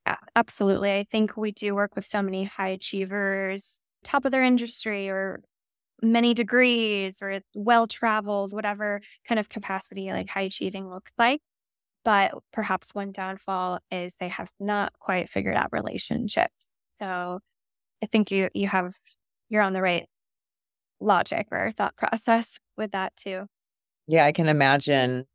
[0.06, 0.92] Yeah, absolutely.
[0.92, 5.42] I think we do work with so many high achievers, top of their industry or
[6.02, 10.30] many degrees or well traveled, whatever kind of capacity like mm.
[10.30, 11.40] high achieving looks like.
[12.04, 16.68] But perhaps one downfall is they have not quite figured out relationships.
[16.98, 17.40] So
[18.02, 18.94] I think you you have
[19.48, 20.06] you're on the right
[21.00, 23.46] logic or thought process with that too.
[24.06, 25.26] Yeah, I can imagine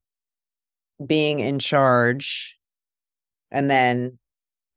[1.05, 2.57] being in charge
[3.51, 4.17] and then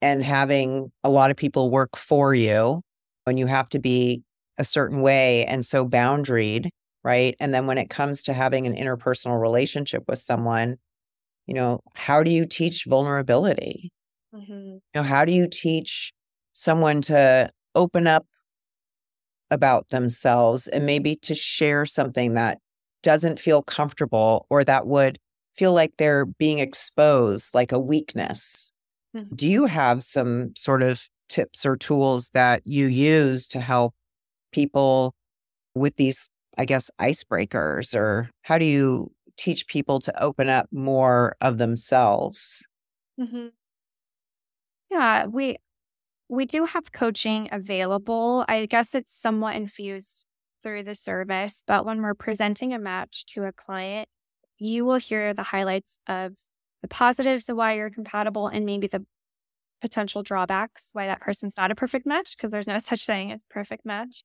[0.00, 2.82] and having a lot of people work for you
[3.24, 4.22] when you have to be
[4.58, 6.68] a certain way and so boundaried,
[7.04, 7.34] right?
[7.40, 10.76] And then when it comes to having an interpersonal relationship with someone,
[11.46, 13.92] you know, how do you teach vulnerability?
[14.34, 14.52] Mm-hmm.
[14.52, 16.12] You know, how do you teach
[16.52, 18.26] someone to open up
[19.50, 22.58] about themselves and maybe to share something that
[23.02, 25.18] doesn't feel comfortable or that would
[25.56, 28.72] feel like they're being exposed like a weakness.
[29.16, 29.34] Mm-hmm.
[29.34, 33.94] Do you have some sort of tips or tools that you use to help
[34.52, 35.14] people
[35.74, 37.94] with these, I guess, icebreakers?
[37.94, 42.66] Or how do you teach people to open up more of themselves?
[43.20, 43.48] Mm-hmm.
[44.90, 45.56] Yeah, we
[46.28, 48.44] we do have coaching available.
[48.48, 50.26] I guess it's somewhat infused
[50.62, 54.08] through the service, but when we're presenting a match to a client,
[54.58, 56.36] you will hear the highlights of
[56.82, 59.04] the positives of why you're compatible and maybe the
[59.80, 63.44] potential drawbacks why that person's not a perfect match because there's no such thing as
[63.48, 64.24] perfect match.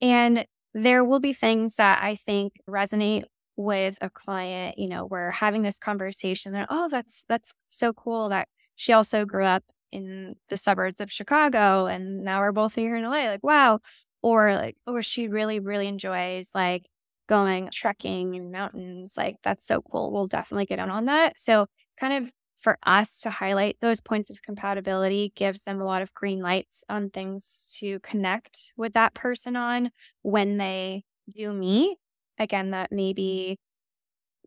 [0.00, 3.24] And there will be things that I think resonate
[3.56, 8.28] with a client, you know, we're having this conversation and oh, that's that's so cool
[8.28, 12.96] that she also grew up in the suburbs of Chicago and now we're both here
[12.96, 13.28] in LA.
[13.30, 13.80] Like, wow.
[14.22, 16.86] Or like, or oh, she really, really enjoys like
[17.28, 19.14] going trekking in mountains.
[19.16, 20.12] Like, that's so cool.
[20.12, 21.38] We'll definitely get in on that.
[21.38, 21.66] So
[21.98, 22.30] kind of
[22.66, 26.82] for us to highlight those points of compatibility gives them a lot of green lights
[26.88, 29.88] on things to connect with that person on
[30.22, 31.96] when they do meet.
[32.40, 33.56] Again, that maybe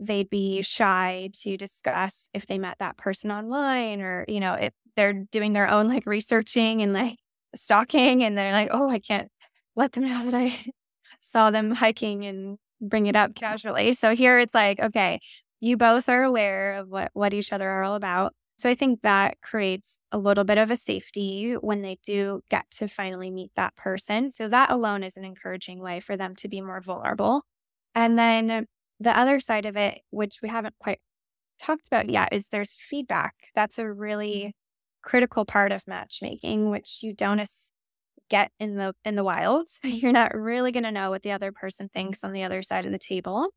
[0.01, 4.73] they'd be shy to discuss if they met that person online or, you know, if
[4.97, 7.15] they're doing their own like researching and like
[7.55, 9.29] stalking and they're like, oh, I can't
[9.77, 10.53] let them know that I
[11.21, 13.93] saw them hiking and bring it up casually.
[13.93, 15.21] So here it's like, okay,
[15.59, 18.33] you both are aware of what, what each other are all about.
[18.57, 22.69] So I think that creates a little bit of a safety when they do get
[22.71, 24.31] to finally meet that person.
[24.31, 27.43] So that alone is an encouraging way for them to be more vulnerable.
[27.95, 28.67] And then
[28.99, 30.99] the other side of it, which we haven't quite
[31.57, 33.33] talked about yet, is there's feedback.
[33.55, 34.55] That's a really
[35.01, 37.39] critical part of matchmaking, which you don't
[38.29, 39.79] get in the in the wilds.
[39.83, 41.99] You're not really going to know what the other person mm-hmm.
[41.99, 43.49] thinks on the other side of the table.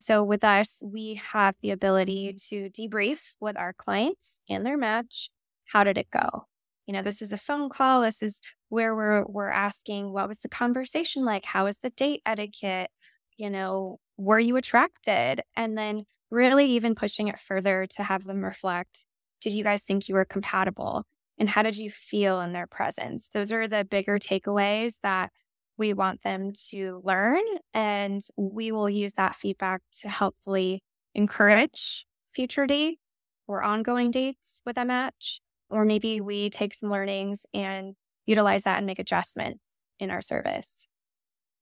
[0.00, 5.30] So with us, we have the ability to debrief with our clients and their match.
[5.66, 6.46] How did it go?
[6.86, 8.02] You know, this is a phone call.
[8.02, 11.44] This is where we're we're asking what was the conversation like?
[11.44, 12.90] How was the date etiquette?
[13.36, 15.42] You know, were you attracted?
[15.56, 19.06] And then really even pushing it further to have them reflect,
[19.40, 21.04] did you guys think you were compatible?
[21.38, 23.30] And how did you feel in their presence?
[23.32, 25.30] Those are the bigger takeaways that
[25.76, 27.42] we want them to learn.
[27.72, 30.82] And we will use that feedback to helpfully
[31.14, 33.00] encourage future dates
[33.46, 35.40] or ongoing dates with a match.
[35.70, 37.94] Or maybe we take some learnings and
[38.26, 39.60] utilize that and make adjustments
[39.98, 40.88] in our service.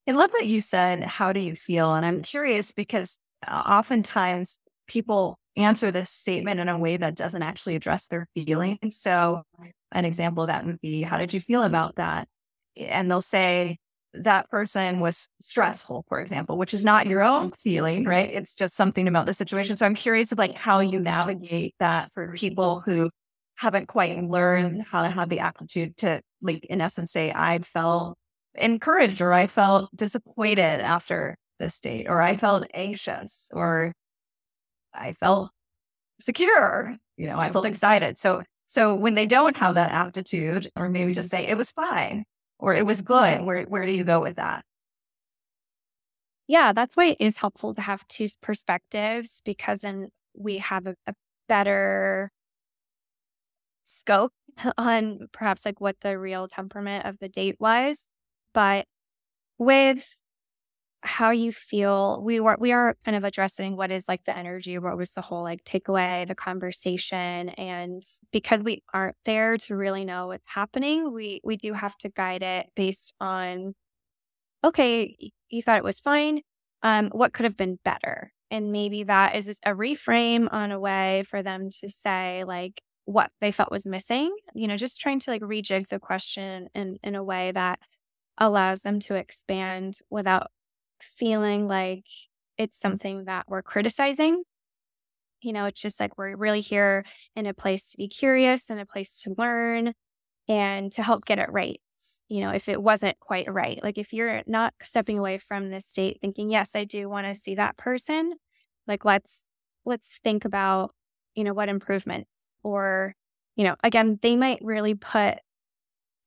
[0.07, 1.95] I love that you said, How do you feel?
[1.95, 7.43] And I'm curious because uh, oftentimes people answer this statement in a way that doesn't
[7.43, 8.97] actually address their feelings.
[8.97, 9.43] So,
[9.93, 11.69] an example that would be, How did you feel mm-hmm.
[11.69, 12.29] about that?
[12.77, 13.79] And they'll say,
[14.15, 17.45] that person was stressful, for example, which is not your mm-hmm.
[17.45, 18.31] own feeling, right?
[18.33, 19.77] It's just something about the situation.
[19.77, 23.11] So I'm curious of like how you navigate that for people who
[23.57, 28.17] haven't quite learned how to have the aptitude to like in essence say, I felt
[28.55, 33.93] encouraged or I felt disappointed after this date, or I felt anxious, or
[34.95, 35.51] I felt
[36.21, 36.97] secure.
[37.17, 38.19] You know, I felt excited.
[38.19, 42.25] So, so when they don't have that aptitude, or maybe just say it was fine
[42.59, 44.65] or it was good, where where do you go with that?
[46.49, 50.97] Yeah, that's why it is helpful to have two perspectives because then we have a,
[51.07, 51.15] a
[51.49, 52.31] better
[53.85, 54.33] scope
[54.79, 58.09] on perhaps like what the real temperament of the date was.
[58.55, 58.87] But
[59.59, 60.22] with
[61.05, 64.79] how you feel we were we are kind of addressing what is like the energy
[64.79, 70.05] what was the whole like takeaway the conversation and because we aren't there to really
[70.05, 73.75] know what's happening we we do have to guide it based on
[74.65, 75.17] okay
[75.51, 76.41] you thought it was fine
[76.83, 81.25] um what could have been better and maybe that is a reframe on a way
[81.29, 84.35] for them to say like what they felt was missing.
[84.55, 87.81] You know, just trying to like rejig the question in, in a way that
[88.39, 90.51] allows them to expand without
[91.03, 92.07] feeling like
[92.59, 94.43] it's something that we're criticizing.
[95.41, 98.79] You know, it's just like we're really here in a place to be curious and
[98.81, 99.93] a place to learn
[100.49, 101.81] and to help get it right.
[102.29, 105.87] You know, if it wasn't quite right, like if you're not stepping away from this
[105.87, 108.35] state thinking, yes, I do want to see that person,
[108.87, 109.45] like let's
[109.85, 110.93] let's think about,
[111.35, 112.31] you know, what improvements
[112.63, 113.15] or,
[113.57, 115.39] you know, again, they might really put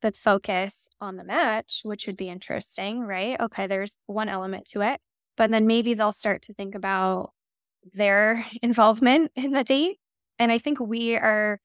[0.01, 3.39] the focus on the match, which would be interesting, right?
[3.39, 4.99] Okay, there's one element to it.
[5.37, 7.31] But then maybe they'll start to think about
[7.93, 9.97] their involvement in the date.
[10.39, 11.59] And I think we are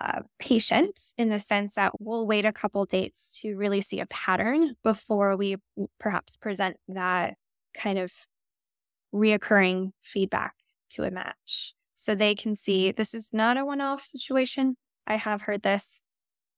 [0.00, 4.06] uh, patient in the sense that we'll wait a couple dates to really see a
[4.06, 5.56] pattern before we
[6.00, 7.34] perhaps present that
[7.76, 8.12] kind of
[9.14, 10.54] reoccurring feedback
[10.90, 11.74] to a match.
[11.94, 14.76] So they can see this is not a one off situation.
[15.06, 16.02] I have heard this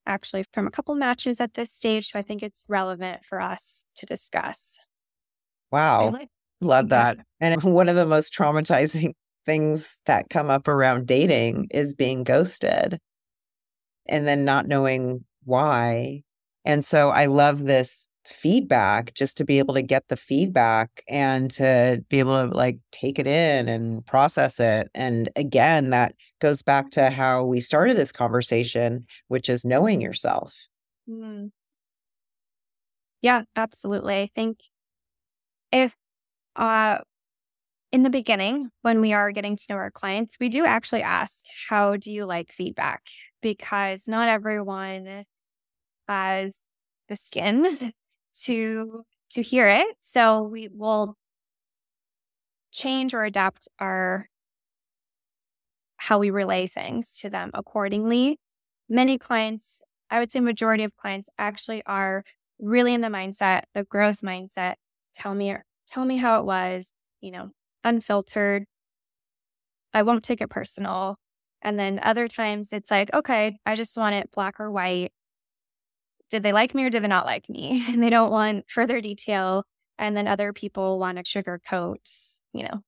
[0.06, 2.10] actually from a couple matches at this stage.
[2.10, 4.78] So I think it's relevant for us to discuss.
[5.70, 6.10] Wow.
[6.10, 6.28] Like-
[6.60, 7.18] Love that.
[7.40, 9.12] And one of the most traumatizing
[9.44, 12.98] things that come up around dating is being ghosted
[14.08, 16.22] and then not knowing why.
[16.64, 21.50] And so I love this feedback just to be able to get the feedback and
[21.52, 24.90] to be able to like take it in and process it.
[24.94, 30.68] And again, that goes back to how we started this conversation, which is knowing yourself.
[31.08, 31.50] Mm.
[33.22, 34.20] Yeah, absolutely.
[34.20, 34.60] I think
[35.72, 35.94] if
[36.56, 36.98] uh
[37.92, 41.44] in the beginning, when we are getting to know our clients, we do actually ask,
[41.68, 43.02] How do you like feedback?
[43.42, 45.24] Because not everyone
[46.08, 46.60] has
[47.08, 47.66] the skin
[48.44, 49.86] to to hear it.
[50.00, 51.16] So we will
[52.72, 54.28] change or adapt our
[55.98, 58.38] how we relay things to them accordingly.
[58.88, 59.80] Many clients,
[60.10, 62.22] I would say majority of clients actually are
[62.58, 64.74] really in the mindset, the growth mindset.
[65.14, 65.56] Tell me
[65.88, 67.50] tell me how it was, you know,
[67.84, 68.64] unfiltered.
[69.94, 71.16] I won't take it personal.
[71.62, 75.12] And then other times it's like, okay, I just want it black or white
[76.30, 77.84] did they like me or did they not like me?
[77.88, 79.64] And they don't want further detail.
[79.98, 82.82] And then other people want to sugarcoat, you know,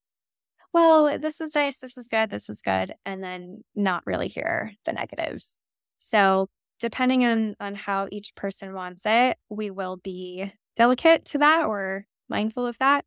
[0.74, 4.72] well, this is nice, this is good, this is good, and then not really hear
[4.84, 5.58] the negatives.
[5.98, 11.66] So depending on on how each person wants it, we will be delicate to that
[11.66, 13.04] or mindful of that.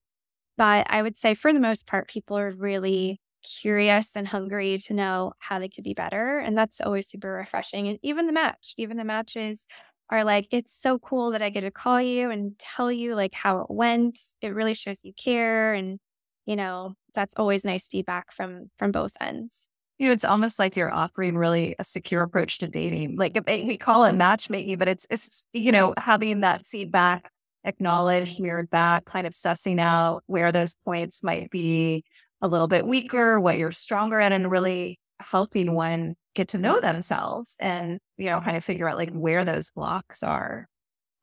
[0.57, 4.93] But I would say for the most part, people are really curious and hungry to
[4.93, 6.37] know how they could be better.
[6.37, 7.87] And that's always super refreshing.
[7.87, 9.65] And even the match, even the matches
[10.11, 13.33] are like, it's so cool that I get to call you and tell you like
[13.33, 14.19] how it went.
[14.41, 15.73] It really shows you care.
[15.73, 15.99] And,
[16.45, 19.67] you know, that's always nice feedback from from both ends.
[19.97, 23.17] You know, it's almost like you're offering really a secure approach to dating.
[23.17, 27.31] Like we call it matchmaking, but it's it's you know having that feedback
[27.63, 32.03] acknowledged, mirrored back, kind of sussing out where those points might be
[32.41, 36.79] a little bit weaker, what you're stronger at, and really helping one get to know
[36.79, 40.67] themselves and you know kind of figure out like where those blocks are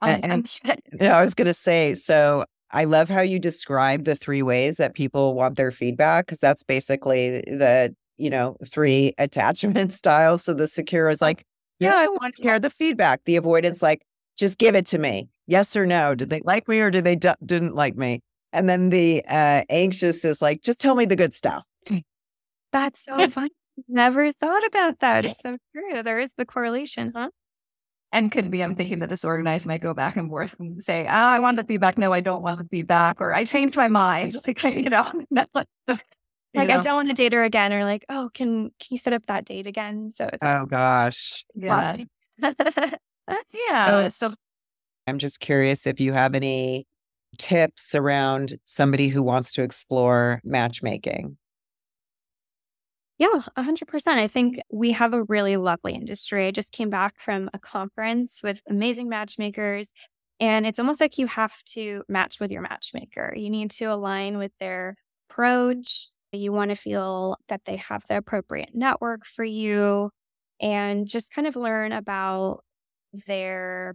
[0.02, 4.04] and, and you know, i was going to say so i love how you describe
[4.04, 9.14] the three ways that people want their feedback because that's basically the you know three
[9.18, 11.44] attachment styles so the secure is like
[11.80, 13.20] yeah i want to hear the feedback.
[13.24, 14.02] The avoidance like
[14.36, 15.28] just give it to me.
[15.46, 18.20] Yes or no did they like me or did they d- didn't like me?
[18.52, 21.64] And then the uh, anxious is like just tell me the good stuff.
[22.72, 23.48] That's so fun
[23.86, 25.24] Never thought about that.
[25.24, 26.02] It's so true.
[26.02, 27.30] There is the correlation, huh?
[28.10, 31.10] And could be I'm thinking the disorganized might go back and forth and say, oh,
[31.10, 31.98] I want the feedback.
[31.98, 33.20] No, I don't want the feedback.
[33.20, 34.36] Or I changed my mind.
[34.46, 35.12] Like, you know,
[35.54, 36.00] like know.
[36.54, 37.72] I don't want to date her again.
[37.72, 40.10] Or like, oh, can can you set up that date again?
[40.10, 41.44] So it's Oh gosh.
[41.54, 41.98] Yeah.
[43.68, 44.08] yeah.
[44.08, 44.34] So
[45.06, 46.86] I'm just curious if you have any
[47.36, 51.36] tips around somebody who wants to explore matchmaking.
[53.18, 54.20] Yeah, 100%.
[54.20, 56.46] I think we have a really lovely industry.
[56.46, 59.90] I just came back from a conference with amazing matchmakers,
[60.40, 63.32] and it's almost like you have to match with your matchmaker.
[63.36, 64.94] You need to align with their
[65.30, 66.08] approach.
[66.32, 70.10] You want to feel that they have the appropriate network for you
[70.60, 72.62] and just kind of learn about
[73.26, 73.94] their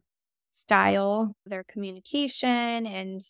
[0.51, 3.21] style, their communication, and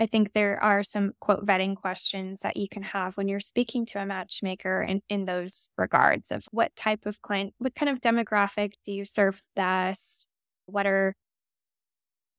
[0.00, 3.84] I think there are some quote vetting questions that you can have when you're speaking
[3.86, 8.00] to a matchmaker in, in those regards of what type of client, what kind of
[8.00, 10.26] demographic do you serve best?
[10.64, 11.14] What are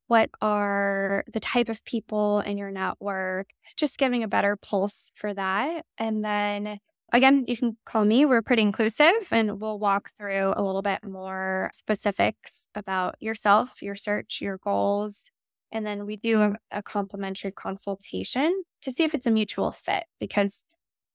[0.07, 3.51] what are the type of people in your network?
[3.77, 5.85] Just giving a better pulse for that.
[5.97, 6.79] And then
[7.13, 8.25] again, you can call me.
[8.25, 13.95] We're pretty inclusive and we'll walk through a little bit more specifics about yourself, your
[13.95, 15.30] search, your goals.
[15.71, 20.05] And then we do a, a complimentary consultation to see if it's a mutual fit
[20.19, 20.65] because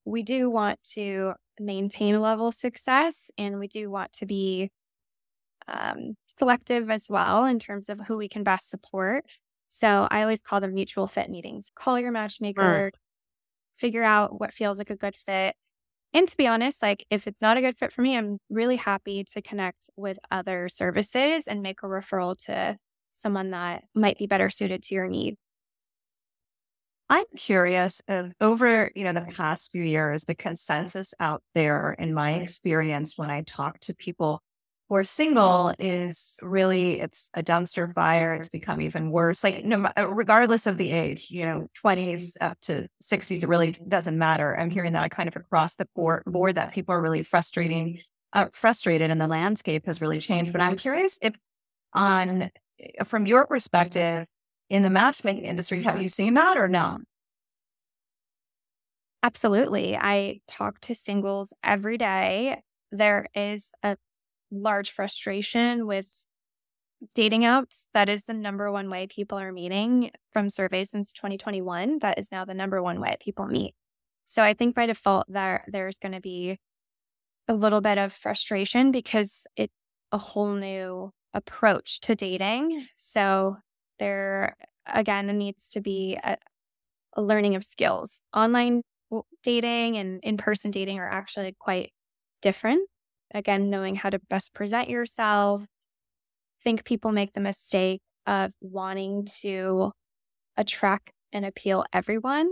[0.04, 4.70] we do want to maintain a level of success and we do want to be
[5.68, 9.24] um, selective as well in terms of who we can best support.
[9.68, 11.70] So I always call them mutual fit meetings.
[11.74, 12.92] Call your matchmaker,
[13.78, 15.54] figure out what feels like a good fit.
[16.12, 18.76] And to be honest, like if it's not a good fit for me, I'm really
[18.76, 22.78] happy to connect with other services and make a referral to
[23.16, 25.36] someone that might be better suited to your need.
[27.08, 32.12] I'm curious of over, you know, the past few years, the consensus out there in
[32.12, 32.42] my mm-hmm.
[32.42, 34.42] experience when I talk to people
[34.88, 38.34] who are single is really it's a dumpster fire.
[38.34, 39.44] It's become even worse.
[39.44, 41.88] Like no, uh, regardless of the age, you know, mm-hmm.
[41.88, 44.58] 20s up to 60s, it really doesn't matter.
[44.58, 46.32] I'm hearing that kind of across the board, mm-hmm.
[46.32, 48.00] board that people are really frustrating,
[48.32, 50.52] uh, frustrated, and the landscape has really changed.
[50.52, 51.34] But I'm curious if,
[51.92, 54.26] on Eh, from your perspective,
[54.68, 55.82] in the matchmaking industry.
[55.82, 56.98] Have you seen that or no?
[59.22, 59.96] Absolutely.
[59.96, 62.62] I talk to singles every day.
[62.92, 63.96] There is a
[64.50, 66.26] large frustration with
[67.14, 67.86] dating apps.
[67.94, 71.98] That is the number one way people are meeting from surveys since 2021.
[72.00, 73.74] That is now the number one way people meet.
[74.24, 76.58] So I think by default there there's going to be
[77.48, 79.72] a little bit of frustration because it's
[80.12, 82.86] a whole new approach to dating.
[82.96, 83.56] So
[83.98, 84.56] there
[84.86, 86.36] again needs to be a,
[87.14, 88.22] a learning of skills.
[88.34, 88.82] Online
[89.42, 91.92] dating and in-person dating are actually quite
[92.42, 92.88] different.
[93.32, 95.64] Again, knowing how to best present yourself.
[96.62, 99.92] Think people make the mistake of wanting to
[100.56, 102.48] attract and appeal everyone.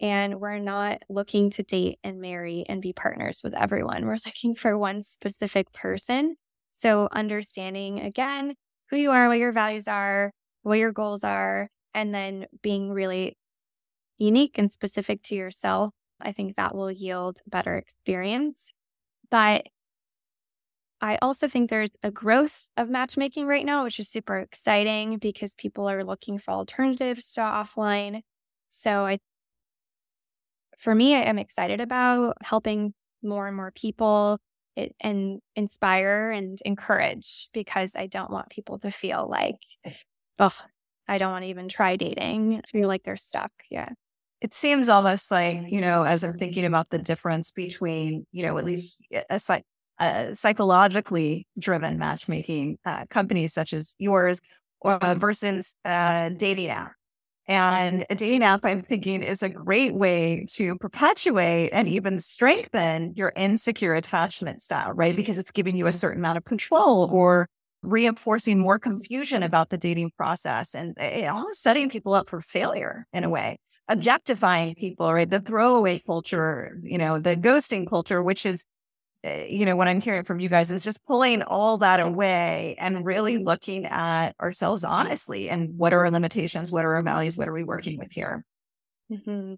[0.00, 4.06] And we're not looking to date and marry and be partners with everyone.
[4.06, 6.36] We're looking for one specific person.
[6.78, 8.54] So, understanding again
[8.90, 13.36] who you are, what your values are, what your goals are, and then being really
[14.18, 15.94] unique and specific to yourself.
[16.20, 18.72] I think that will yield better experience.
[19.30, 19.68] But
[21.00, 25.54] I also think there's a growth of matchmaking right now, which is super exciting because
[25.54, 28.22] people are looking for alternatives to offline.
[28.68, 29.18] So I
[30.78, 34.38] for me, I am excited about helping more and more people
[35.00, 39.56] and inspire and encourage because I don't want people to feel like
[40.38, 40.54] oh,
[41.06, 42.62] I don't want to even try dating.
[42.70, 43.50] Feel like they're stuck.
[43.70, 43.90] Yeah.
[44.40, 48.56] It seems almost like, you know, as I'm thinking about the difference between, you know,
[48.56, 49.62] at least a,
[49.98, 54.40] a psychologically driven matchmaking uh, companies such as yours
[54.80, 56.92] or, uh, versus uh, dating app.
[57.48, 63.14] And a dating app, I'm thinking, is a great way to perpetuate and even strengthen
[63.16, 65.16] your insecure attachment style, right?
[65.16, 67.48] Because it's giving you a certain amount of control or
[67.82, 73.06] reinforcing more confusion about the dating process and eh, almost setting people up for failure
[73.14, 73.56] in a way,
[73.88, 75.30] objectifying people, right?
[75.30, 78.62] The throwaway culture, you know, the ghosting culture, which is, eh,
[79.24, 83.04] you know, what I'm hearing from you guys is just pulling all that away and
[83.04, 86.70] really looking at ourselves honestly and what are our limitations?
[86.70, 87.36] What are our values?
[87.36, 88.44] What are we working with here?
[89.10, 89.54] Mm-hmm.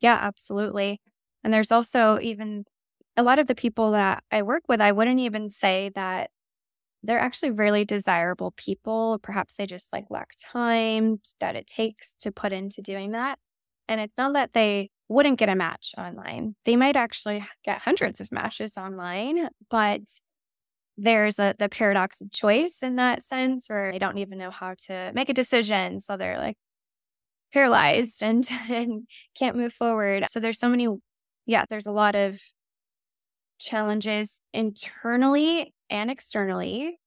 [0.00, 1.00] Yeah, absolutely.
[1.42, 2.64] And there's also even
[3.16, 6.30] a lot of the people that I work with, I wouldn't even say that
[7.02, 9.18] they're actually really desirable people.
[9.22, 13.38] Perhaps they just like lack time that it takes to put into doing that.
[13.88, 16.54] And it's not that they wouldn't get a match online.
[16.64, 20.02] They might actually get hundreds of matches online, but
[20.96, 24.74] there's a the paradox of choice in that sense where they don't even know how
[24.86, 26.00] to make a decision.
[26.00, 26.56] So they're like
[27.52, 29.06] paralyzed and, and
[29.38, 30.24] can't move forward.
[30.28, 30.88] So there's so many
[31.46, 32.40] yeah, there's a lot of
[33.58, 36.98] challenges internally and externally,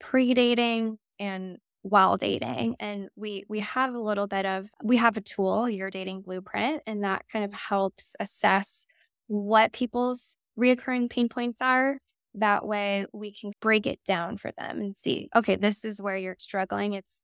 [0.00, 5.20] pre-dating and while dating and we we have a little bit of we have a
[5.22, 8.86] tool your dating blueprint and that kind of helps assess
[9.28, 11.98] what people's reoccurring pain points are.
[12.34, 16.16] That way we can break it down for them and see okay this is where
[16.16, 16.92] you're struggling.
[16.94, 17.22] It's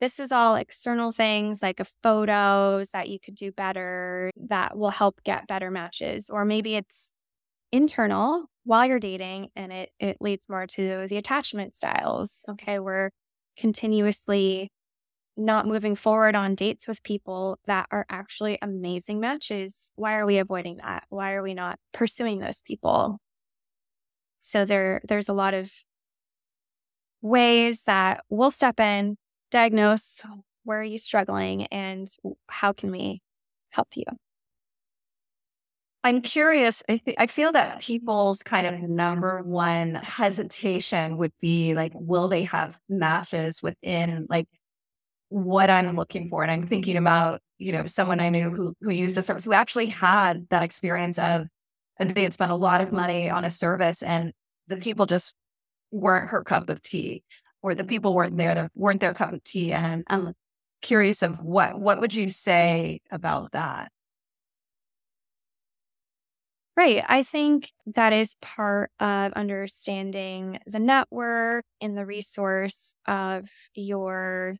[0.00, 4.90] this is all external things like a photos that you could do better that will
[4.90, 7.12] help get better matches or maybe it's
[7.72, 12.44] internal while you're dating and it it leads more to the attachment styles.
[12.48, 13.10] Okay we're
[13.56, 14.70] continuously
[15.36, 20.38] not moving forward on dates with people that are actually amazing matches why are we
[20.38, 21.04] avoiding that?
[21.10, 23.18] Why are we not pursuing those people?
[24.40, 25.70] So there there's a lot of
[27.20, 29.16] ways that we'll step in
[29.50, 30.20] diagnose
[30.64, 32.08] where are you struggling and
[32.48, 33.22] how can we
[33.70, 34.04] help you
[36.06, 36.84] I'm curious.
[36.88, 42.28] I, th- I feel that people's kind of number one hesitation would be like, will
[42.28, 44.46] they have matches within like
[45.30, 46.44] what I'm looking for?
[46.44, 49.52] And I'm thinking about, you know, someone I knew who, who used a service who
[49.52, 51.48] actually had that experience of
[51.98, 54.32] they had spent a lot of money on a service and
[54.68, 55.34] the people just
[55.90, 57.24] weren't her cup of tea
[57.62, 59.72] or the people weren't there that weren't their cup of tea.
[59.72, 60.34] And I'm
[60.82, 63.90] curious of what what would you say about that?
[66.76, 67.02] Right.
[67.08, 74.56] I think that is part of understanding the network and the resource of your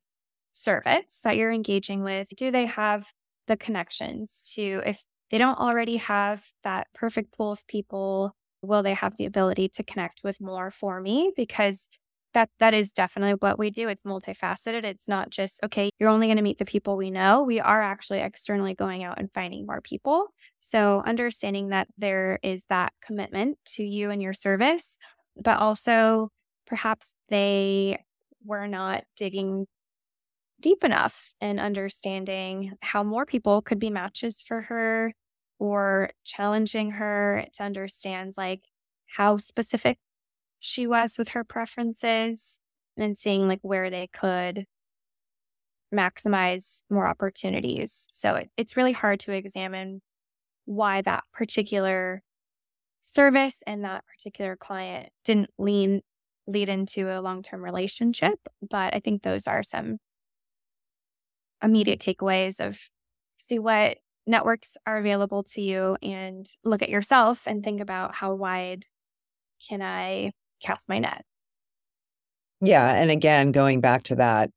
[0.53, 2.29] service that you're engaging with.
[2.37, 3.13] Do they have
[3.49, 8.95] the connections to, if they don't already have that perfect pool of people, will they
[8.95, 11.33] have the ability to connect with more for me?
[11.37, 11.89] Because
[12.37, 13.89] that that is definitely what we do.
[13.89, 14.85] It's multifaceted.
[14.85, 17.43] It's not just okay, you're only going to meet the people we know.
[17.43, 20.27] We are actually externally going out and finding more people.
[20.61, 24.99] So understanding that there is that commitment to you and your service,
[25.43, 26.29] but also
[26.67, 28.05] perhaps they
[28.45, 29.65] were not digging
[30.61, 35.15] deep enough in understanding how more people could be matches for her
[35.59, 38.61] or challenging her to understand like
[39.07, 39.97] how specific
[40.61, 42.61] she was with her preferences
[42.97, 44.67] and seeing like where they could
[45.95, 48.09] maximize more opportunities.
[48.13, 50.03] So it, it's really hard to examine
[50.65, 52.23] why that particular
[53.03, 56.03] service and that particular client didn't lean
[56.49, 58.39] lead into a long-term relationship,
[58.69, 59.99] but I think those are some
[61.61, 62.79] immediate takeaways of
[63.39, 63.99] see what
[64.29, 68.85] networks are available to you and look at yourself and think about how wide
[69.69, 70.33] can I
[70.63, 71.25] cast my net.
[72.61, 72.95] Yeah.
[72.95, 74.51] And again, going back to that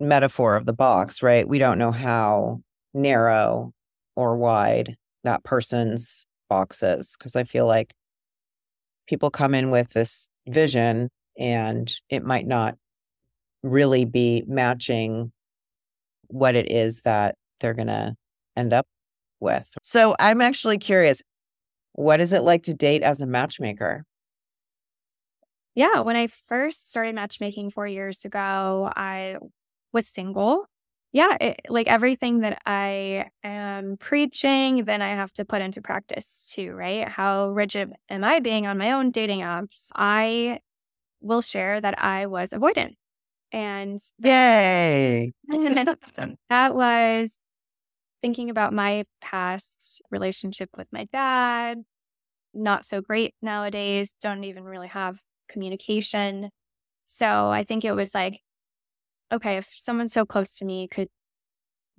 [0.00, 1.48] metaphor of the box, right?
[1.48, 2.60] We don't know how
[2.94, 3.72] narrow
[4.16, 7.92] or wide that person's box is because I feel like
[9.06, 12.74] people come in with this vision and it might not
[13.62, 15.32] really be matching
[16.28, 18.14] what it is that they're going to
[18.56, 18.86] end up
[19.40, 19.70] with.
[19.82, 21.22] So I'm actually curious
[21.92, 24.04] what is it like to date as a matchmaker?
[25.78, 29.36] Yeah, when I first started matchmaking four years ago, I
[29.92, 30.66] was single.
[31.12, 36.50] Yeah, it, like everything that I am preaching, then I have to put into practice
[36.52, 37.08] too, right?
[37.08, 39.90] How rigid am I being on my own dating apps?
[39.94, 40.58] I
[41.20, 42.96] will share that I was avoidant.
[43.52, 45.32] And yay,
[46.50, 47.38] that was
[48.22, 51.84] thinking about my past relationship with my dad,
[52.54, 56.50] not so great nowadays, don't even really have communication.
[57.06, 58.40] So I think it was like,
[59.32, 61.08] okay, if someone so close to me could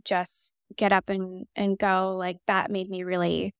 [0.06, 3.54] just get up and, and go, like that made me really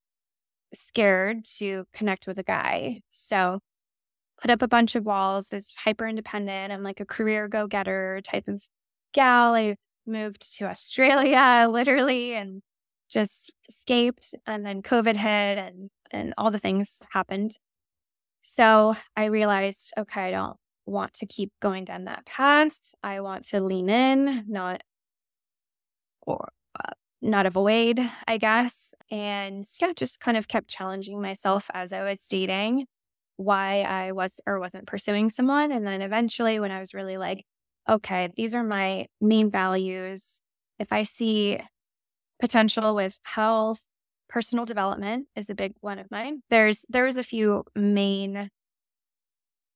[0.74, 3.02] scared to connect with a guy.
[3.10, 3.60] So
[4.42, 6.72] put up a bunch of walls, this hyper independent.
[6.72, 8.64] I'm like a career go getter type of
[9.14, 9.54] gal.
[9.56, 9.76] I
[10.06, 12.62] moved to Australia literally and
[13.10, 14.36] just escaped.
[14.46, 17.58] And then COVID hit and, and all the things happened.
[18.52, 22.96] So I realized, okay, I don't want to keep going down that path.
[23.04, 24.82] I want to lean in, not
[26.24, 26.50] or
[26.84, 28.96] uh, not avoid, I guess.
[29.12, 32.88] And yeah, just kind of kept challenging myself as I was dating
[33.38, 35.72] why I was or wasn't pursuing someone.
[35.72, 37.46] And then eventually, when I was really like,
[37.88, 40.42] okay, these are my main values.
[40.80, 41.60] If I see
[42.42, 43.86] potential with health,
[44.30, 46.44] personal development is a big one of mine.
[46.50, 48.50] There's there was a few main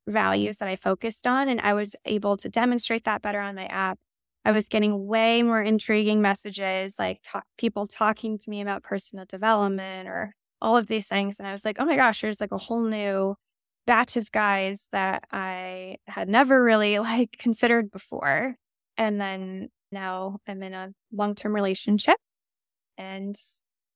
[0.07, 3.65] values that I focused on and I was able to demonstrate that better on my
[3.65, 3.97] app.
[4.45, 9.25] I was getting way more intriguing messages like talk, people talking to me about personal
[9.25, 12.51] development or all of these things and I was like, "Oh my gosh, there's like
[12.51, 13.35] a whole new
[13.87, 18.55] batch of guys that I had never really like considered before."
[18.97, 22.17] And then now I'm in a long-term relationship
[22.97, 23.35] and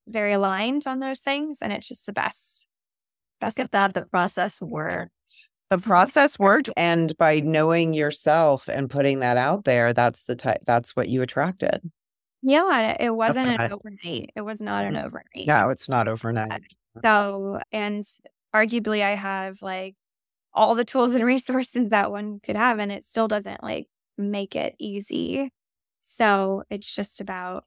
[0.07, 1.59] very aligned on those things.
[1.61, 2.67] And it's just the best.
[3.39, 5.51] Best of that the process worked.
[5.69, 6.69] The process worked.
[6.75, 11.21] And by knowing yourself and putting that out there, that's the type that's what you
[11.21, 11.81] attracted.
[12.41, 13.65] Yeah, it wasn't okay.
[13.65, 14.31] an overnight.
[14.35, 15.05] It was not an mm.
[15.05, 15.47] overnight.
[15.47, 16.61] No, it's not overnight.
[17.03, 18.03] So, and
[18.55, 19.95] arguably, I have like
[20.53, 23.87] all the tools and resources that one could have, and it still doesn't like
[24.17, 25.51] make it easy.
[26.01, 27.65] So, it's just about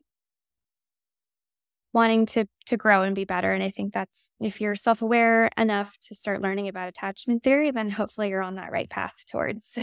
[1.92, 5.96] wanting to to grow and be better and i think that's if you're self-aware enough
[6.00, 9.78] to start learning about attachment theory then hopefully you're on that right path towards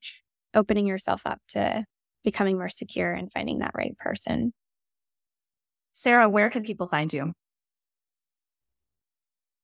[0.54, 1.84] opening yourself up to
[2.24, 4.52] becoming more secure and finding that right person
[5.92, 7.32] sarah where can people find you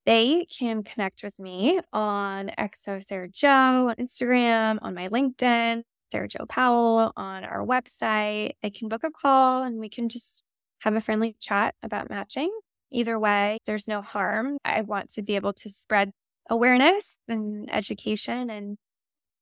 [0.06, 6.28] they can connect with me on XO Sarah Joe on Instagram, on my LinkedIn, Sarah
[6.28, 8.52] Joe Powell on our website.
[8.62, 10.42] They can book a call and we can just
[10.80, 12.50] have a friendly chat about matching.
[12.90, 14.58] Either way, there's no harm.
[14.64, 16.10] I want to be able to spread
[16.48, 18.76] awareness and education and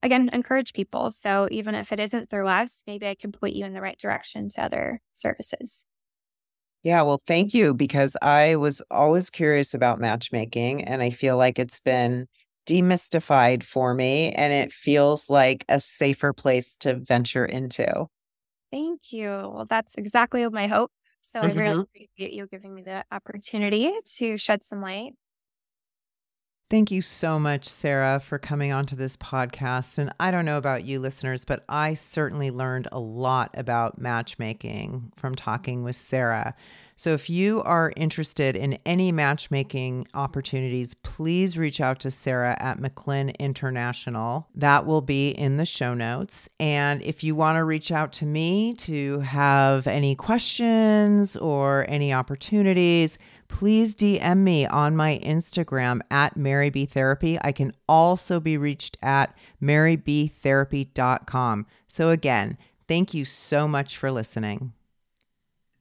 [0.03, 1.11] again encourage people.
[1.11, 3.99] So even if it isn't through us, maybe I can point you in the right
[3.99, 5.85] direction to other services.
[6.83, 11.59] Yeah, well, thank you because I was always curious about matchmaking and I feel like
[11.59, 12.29] it's been
[12.67, 18.07] demystified for me and it feels like a safer place to venture into.
[18.71, 19.29] Thank you.
[19.29, 20.93] Well, that's exactly my hope.
[21.21, 21.59] So mm-hmm.
[21.59, 25.13] I really appreciate you giving me the opportunity to shed some light.
[26.71, 29.97] Thank you so much, Sarah, for coming onto this podcast.
[29.97, 35.13] And I don't know about you listeners, but I certainly learned a lot about matchmaking
[35.17, 36.55] from talking with Sarah.
[36.99, 42.81] So if you are interested in any matchmaking opportunities, please reach out to Sarah at
[42.81, 44.49] MacLynn International.
[44.57, 46.49] That will be in the show notes.
[46.59, 52.13] And if you want to reach out to me to have any questions or any
[52.13, 57.39] opportunities, please DM me on my Instagram at Mary B Therapy.
[57.43, 61.67] I can also be reached at marybtherapy.com.
[61.87, 64.73] So again, thank you so much for listening.